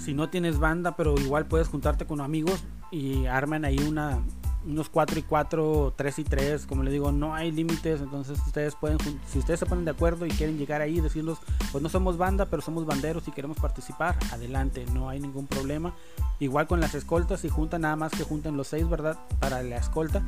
Si 0.00 0.14
no 0.14 0.28
tienes 0.28 0.58
banda 0.58 0.96
pero 0.96 1.18
igual 1.18 1.46
puedes 1.46 1.68
juntarte 1.68 2.06
con 2.06 2.20
amigos 2.20 2.64
y 2.90 3.26
arman 3.26 3.64
ahí 3.64 3.78
una 3.78 4.20
unos 4.68 4.88
4 4.90 5.18
y 5.18 5.22
4, 5.22 5.94
3 5.96 6.18
y 6.18 6.24
3, 6.24 6.66
como 6.66 6.82
les 6.82 6.92
digo, 6.92 7.10
no 7.10 7.34
hay 7.34 7.50
límites, 7.50 8.00
entonces 8.00 8.38
ustedes 8.46 8.74
pueden, 8.74 8.98
si 9.26 9.38
ustedes 9.38 9.60
se 9.60 9.66
ponen 9.66 9.84
de 9.84 9.92
acuerdo 9.92 10.26
y 10.26 10.30
quieren 10.30 10.58
llegar 10.58 10.82
ahí 10.82 11.00
decirlos, 11.00 11.38
pues 11.72 11.82
no 11.82 11.88
somos 11.88 12.18
banda, 12.18 12.46
pero 12.46 12.62
somos 12.62 12.84
banderos 12.86 13.26
y 13.28 13.32
queremos 13.32 13.58
participar, 13.58 14.16
adelante, 14.32 14.84
no 14.92 15.08
hay 15.08 15.20
ningún 15.20 15.46
problema. 15.46 15.94
Igual 16.38 16.66
con 16.66 16.80
las 16.80 16.94
escoltas, 16.94 17.40
si 17.40 17.48
juntan 17.48 17.82
nada 17.82 17.96
más 17.96 18.12
que 18.12 18.24
junten 18.24 18.56
los 18.56 18.68
6, 18.68 18.88
¿verdad? 18.88 19.18
Para 19.40 19.62
la 19.62 19.76
escolta. 19.76 20.22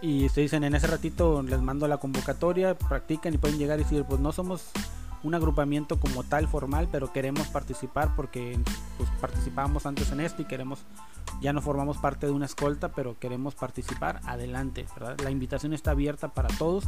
y 0.00 0.28
se 0.28 0.42
dicen 0.42 0.62
en 0.62 0.76
ese 0.76 0.86
ratito 0.86 1.42
les 1.42 1.60
mando 1.60 1.88
la 1.88 1.96
convocatoria, 1.96 2.76
practican 2.76 3.34
y 3.34 3.38
pueden 3.38 3.58
llegar 3.58 3.80
y 3.80 3.82
decir, 3.82 4.04
pues 4.04 4.20
no 4.20 4.30
somos 4.32 4.70
un 5.22 5.34
agrupamiento 5.34 5.98
como 5.98 6.22
tal 6.22 6.48
formal, 6.48 6.88
pero 6.90 7.12
queremos 7.12 7.46
participar 7.48 8.14
porque 8.14 8.58
pues, 8.96 9.10
participábamos 9.20 9.86
antes 9.86 10.10
en 10.12 10.20
esto 10.20 10.42
y 10.42 10.44
queremos, 10.44 10.84
ya 11.40 11.52
no 11.52 11.60
formamos 11.60 11.98
parte 11.98 12.26
de 12.26 12.32
una 12.32 12.46
escolta, 12.46 12.92
pero 12.92 13.18
queremos 13.18 13.54
participar, 13.54 14.20
adelante, 14.24 14.86
La 15.22 15.30
invitación 15.30 15.72
está 15.72 15.92
abierta 15.92 16.28
para 16.28 16.48
todos, 16.56 16.84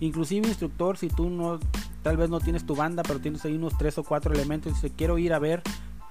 inclusive 0.00 0.46
instructor, 0.46 0.96
si 0.96 1.08
tú 1.08 1.28
no, 1.30 1.58
tal 2.02 2.16
vez 2.16 2.30
no 2.30 2.40
tienes 2.40 2.66
tu 2.66 2.74
banda, 2.74 3.02
pero 3.02 3.20
tienes 3.20 3.44
ahí 3.44 3.54
unos 3.54 3.76
tres 3.76 3.98
o 3.98 4.04
cuatro 4.04 4.32
elementos 4.32 4.72
y 4.72 4.74
dice, 4.74 4.92
quiero 4.96 5.18
ir 5.18 5.32
a 5.32 5.38
ver, 5.38 5.62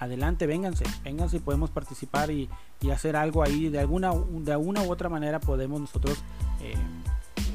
adelante, 0.02 0.48
vénganse, 0.48 0.84
vénganse 1.04 1.38
y 1.38 1.40
podemos 1.40 1.70
participar 1.70 2.32
y, 2.32 2.50
hacer 2.92 3.16
algo 3.16 3.44
ahí, 3.44 3.70
de 3.70 3.80
alguna, 3.80 4.12
de 4.12 4.52
alguna 4.52 4.82
u 4.82 4.92
otra 4.92 5.08
manera 5.08 5.40
podemos 5.40 5.80
nosotros 5.80 6.18
eh, 6.60 6.74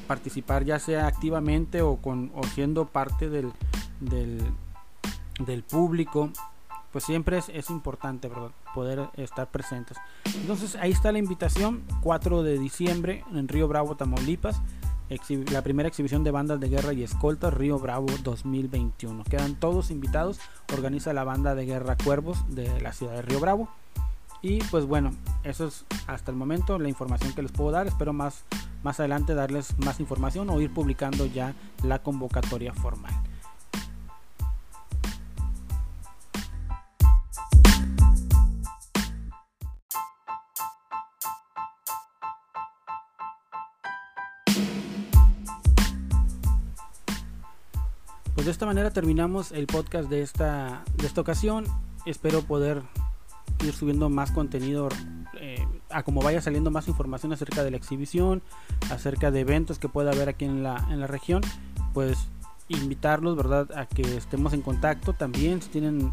participar, 0.07 0.65
ya 0.65 0.79
sea 0.79 1.07
activamente 1.07 1.83
o, 1.83 1.97
con, 1.97 2.31
o 2.35 2.43
siendo 2.45 2.87
parte 2.87 3.29
del 3.29 3.53
del, 4.01 5.63
público, 5.69 6.31
pues 6.93 7.05
siempre 7.05 7.39
es, 7.39 7.71
importante 7.71 8.31
poder 8.75 9.09
estar 9.17 9.51
presentes. 9.51 9.97
Entonces 10.35 10.77
ahí 10.77 10.93
está 10.93 11.13
la 11.13 11.19
invitación, 11.19 11.85
4 12.03 12.43
de 12.43 12.59
diciembre 12.59 13.25
en 13.33 13.49
Río 13.49 13.69
Bravo, 13.69 13.97
Tamaulipas, 13.97 14.61
la 15.51 15.63
primera 15.63 15.89
exhibición 15.89 16.25
de 16.25 16.33
bandas 16.33 16.59
de 16.59 16.69
guerra 16.69 16.93
y 16.93 17.03
escoltas 17.03 17.55
Río 17.55 17.79
Bravo 17.79 18.07
2021. 18.23 19.25
Quedan 19.25 19.55
todos 19.55 19.91
invitados, 19.91 20.41
organiza 20.73 21.13
la 21.13 21.25
banda 21.25 21.55
de 21.55 21.65
guerra 21.65 21.97
Cuervos 21.97 22.45
de 22.49 22.81
la 22.81 22.93
ciudad 22.93 23.15
de 23.15 23.23
Río 23.23 23.41
Bravo. 23.41 23.69
Y 24.49 24.61
pues 24.71 24.87
bueno, 24.87 25.11
eso 25.43 25.67
es 25.67 25.85
hasta 26.07 26.31
el 26.31 26.37
momento 26.37 26.79
la 26.79 26.89
información 26.89 27.33
que 27.33 27.43
les 27.43 27.51
puedo 27.51 27.73
dar. 27.73 27.89
Espero 27.89 28.13
más, 28.13 28.45
más 28.85 29.01
adelante 29.01 29.35
darles 29.35 29.77
más 29.79 29.99
información 29.99 30.49
o 30.51 30.61
ir 30.61 30.73
publicando 30.73 31.27
ya 31.27 31.53
la 31.83 31.99
convocatoria 31.99 32.73
formal. 32.73 33.13
de 48.37 48.53
esta 48.53 48.65
manera 48.65 48.93
terminamos 48.93 49.51
el 49.51 49.67
podcast 49.67 50.09
de 50.09 50.23
esta, 50.23 50.85
de 50.99 51.09
esta 51.09 51.21
ocasión. 51.21 51.65
Espero 52.05 52.43
poder 52.43 52.85
ir 53.65 53.73
subiendo 53.73 54.09
más 54.09 54.31
contenido 54.33 54.89
eh, 55.41 55.67
a 55.91 56.03
como 56.03 56.21
vaya 56.21 56.41
saliendo 56.41 56.71
más 56.71 56.89
información 56.89 57.33
acerca 57.33 57.65
de 57.65 57.71
la 57.71 57.77
exhibición, 57.77 58.43
acerca 58.91 59.31
de 59.31 59.41
eventos 59.41 59.79
que 59.79 59.89
pueda 59.89 60.13
haber 60.13 60.29
aquí 60.29 60.45
en 60.45 60.63
la, 60.63 60.87
en 60.91 61.01
la 61.01 61.07
región. 61.07 61.43
Pues 61.93 62.29
invitarlos, 62.69 63.37
¿verdad? 63.37 63.69
A 63.77 63.87
que 63.87 64.03
estemos 64.17 64.53
en 64.53 64.63
contacto 64.63 65.13
también. 65.13 65.63
Si 65.63 65.69
tienen 65.69 66.13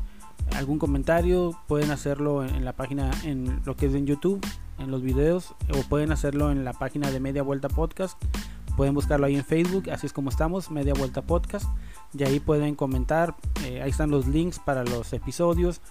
algún 0.56 0.80
comentario, 0.80 1.58
pueden 1.68 1.92
hacerlo 1.92 2.44
en, 2.44 2.56
en 2.56 2.66
la 2.66 2.74
página, 2.74 3.12
en 3.24 3.62
lo 3.66 3.76
que 3.76 3.88
es 3.88 3.96
en 3.96 4.06
YouTube, 4.06 4.46
en 4.80 4.92
los 4.92 5.02
videos, 5.02 5.56
o 5.74 5.82
pueden 5.90 6.12
hacerlo 6.12 6.52
en 6.52 6.64
la 6.64 6.74
página 6.74 7.12
de 7.12 7.20
Media 7.20 7.44
Vuelta 7.44 7.70
Podcast. 7.70 8.22
Pueden 8.78 8.94
buscarlo 8.94 9.28
ahí 9.28 9.36
en 9.36 9.46
Facebook, 9.46 9.90
así 9.92 10.08
es 10.08 10.14
como 10.14 10.30
estamos, 10.30 10.72
Media 10.72 10.94
Vuelta 10.94 11.22
Podcast 11.22 11.68
y 12.14 12.24
ahí 12.24 12.40
pueden 12.40 12.76
comentar, 12.76 13.36
eh, 13.66 13.82
ahí 13.82 13.90
están 13.90 14.12
los 14.12 14.28
links 14.28 14.60
para 14.60 14.84
los 14.84 15.14
episodios, 15.14 15.82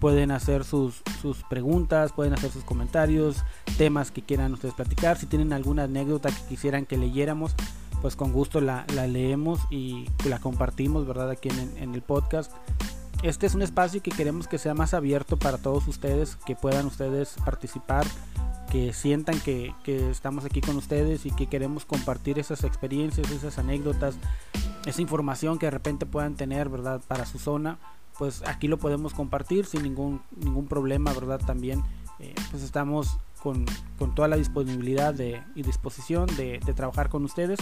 pueden 0.00 0.30
hacer 0.30 0.64
sus, 0.64 1.02
sus, 1.20 1.42
preguntas, 1.44 2.12
pueden 2.12 2.34
hacer 2.34 2.50
sus 2.50 2.64
comentarios, 2.64 3.44
temas 3.78 4.10
que 4.10 4.22
quieran 4.22 4.52
ustedes 4.52 4.74
platicar, 4.74 5.18
si 5.18 5.26
tienen 5.26 5.52
alguna 5.52 5.84
anécdota 5.84 6.30
que 6.30 6.42
quisieran 6.48 6.86
que 6.86 6.98
leyéramos, 6.98 7.54
pues 8.00 8.16
con 8.16 8.32
gusto 8.32 8.60
la, 8.60 8.84
leemos 9.08 9.60
y 9.70 10.06
la 10.28 10.40
compartimos, 10.40 11.06
¿verdad? 11.06 11.30
Aquí 11.30 11.48
en, 11.48 11.76
en 11.78 11.94
el 11.94 12.02
podcast. 12.02 12.52
Este 13.22 13.46
es 13.46 13.54
un 13.54 13.62
espacio 13.62 14.02
que 14.02 14.10
queremos 14.10 14.48
que 14.48 14.58
sea 14.58 14.74
más 14.74 14.94
abierto 14.94 15.38
para 15.38 15.58
todos 15.58 15.86
ustedes, 15.86 16.36
que 16.44 16.56
puedan 16.56 16.86
ustedes 16.86 17.36
participar 17.44 18.04
que 18.72 18.94
sientan 18.94 19.38
que, 19.40 19.74
que, 19.84 20.10
estamos 20.10 20.46
aquí 20.46 20.62
con 20.62 20.76
ustedes 20.76 21.26
y 21.26 21.30
que 21.30 21.46
queremos 21.46 21.84
compartir 21.84 22.38
esas 22.38 22.64
experiencias, 22.64 23.30
esas 23.30 23.58
anécdotas, 23.58 24.14
esa 24.86 25.02
información 25.02 25.58
que 25.58 25.66
de 25.66 25.70
repente 25.70 26.06
puedan 26.06 26.34
tener, 26.34 26.68
¿verdad? 26.68 27.00
Para 27.06 27.26
su 27.26 27.38
zona, 27.38 27.78
pues 28.18 28.42
aquí 28.46 28.68
lo 28.68 28.78
podemos 28.78 29.14
compartir 29.14 29.66
sin 29.66 29.82
ningún, 29.82 30.22
ningún 30.36 30.66
problema, 30.66 31.12
¿verdad? 31.12 31.40
También 31.44 31.82
eh, 32.18 32.34
pues 32.50 32.62
estamos 32.62 33.18
con, 33.42 33.66
con, 33.98 34.14
toda 34.14 34.28
la 34.28 34.36
disponibilidad 34.36 35.14
de, 35.14 35.42
y 35.54 35.62
disposición 35.62 36.26
de, 36.36 36.60
de 36.64 36.74
trabajar 36.74 37.08
con 37.08 37.24
ustedes. 37.24 37.58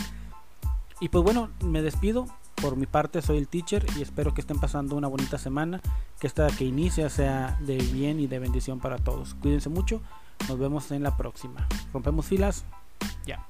Y 1.01 1.09
pues 1.09 1.25
bueno, 1.25 1.51
me 1.65 1.83
despido. 1.83 2.27
Por 2.61 2.77
mi 2.77 2.85
parte 2.85 3.23
soy 3.23 3.39
el 3.39 3.49
teacher 3.49 3.87
y 3.97 4.03
espero 4.03 4.35
que 4.35 4.43
estén 4.43 4.61
pasando 4.61 4.95
una 4.95 5.09
bonita 5.09 5.39
semana, 5.39 5.81
que 6.21 6.27
esta 6.27 6.47
que 6.49 6.67
inicia 6.67 7.09
sea 7.09 7.59
de 7.63 7.79
bien 7.79 8.21
y 8.21 8.27
de 8.27 8.39
bendición 8.39 8.81
para 8.81 8.99
todos. 8.99 9.33
Cuídense 9.35 9.71
mucho. 9.71 10.03
Nos 10.47 10.59
vemos 10.59 10.91
en 10.91 11.03
la 11.03 11.17
próxima. 11.17 11.67
Rompemos 11.93 12.27
filas. 12.27 12.67
Ya. 13.25 13.50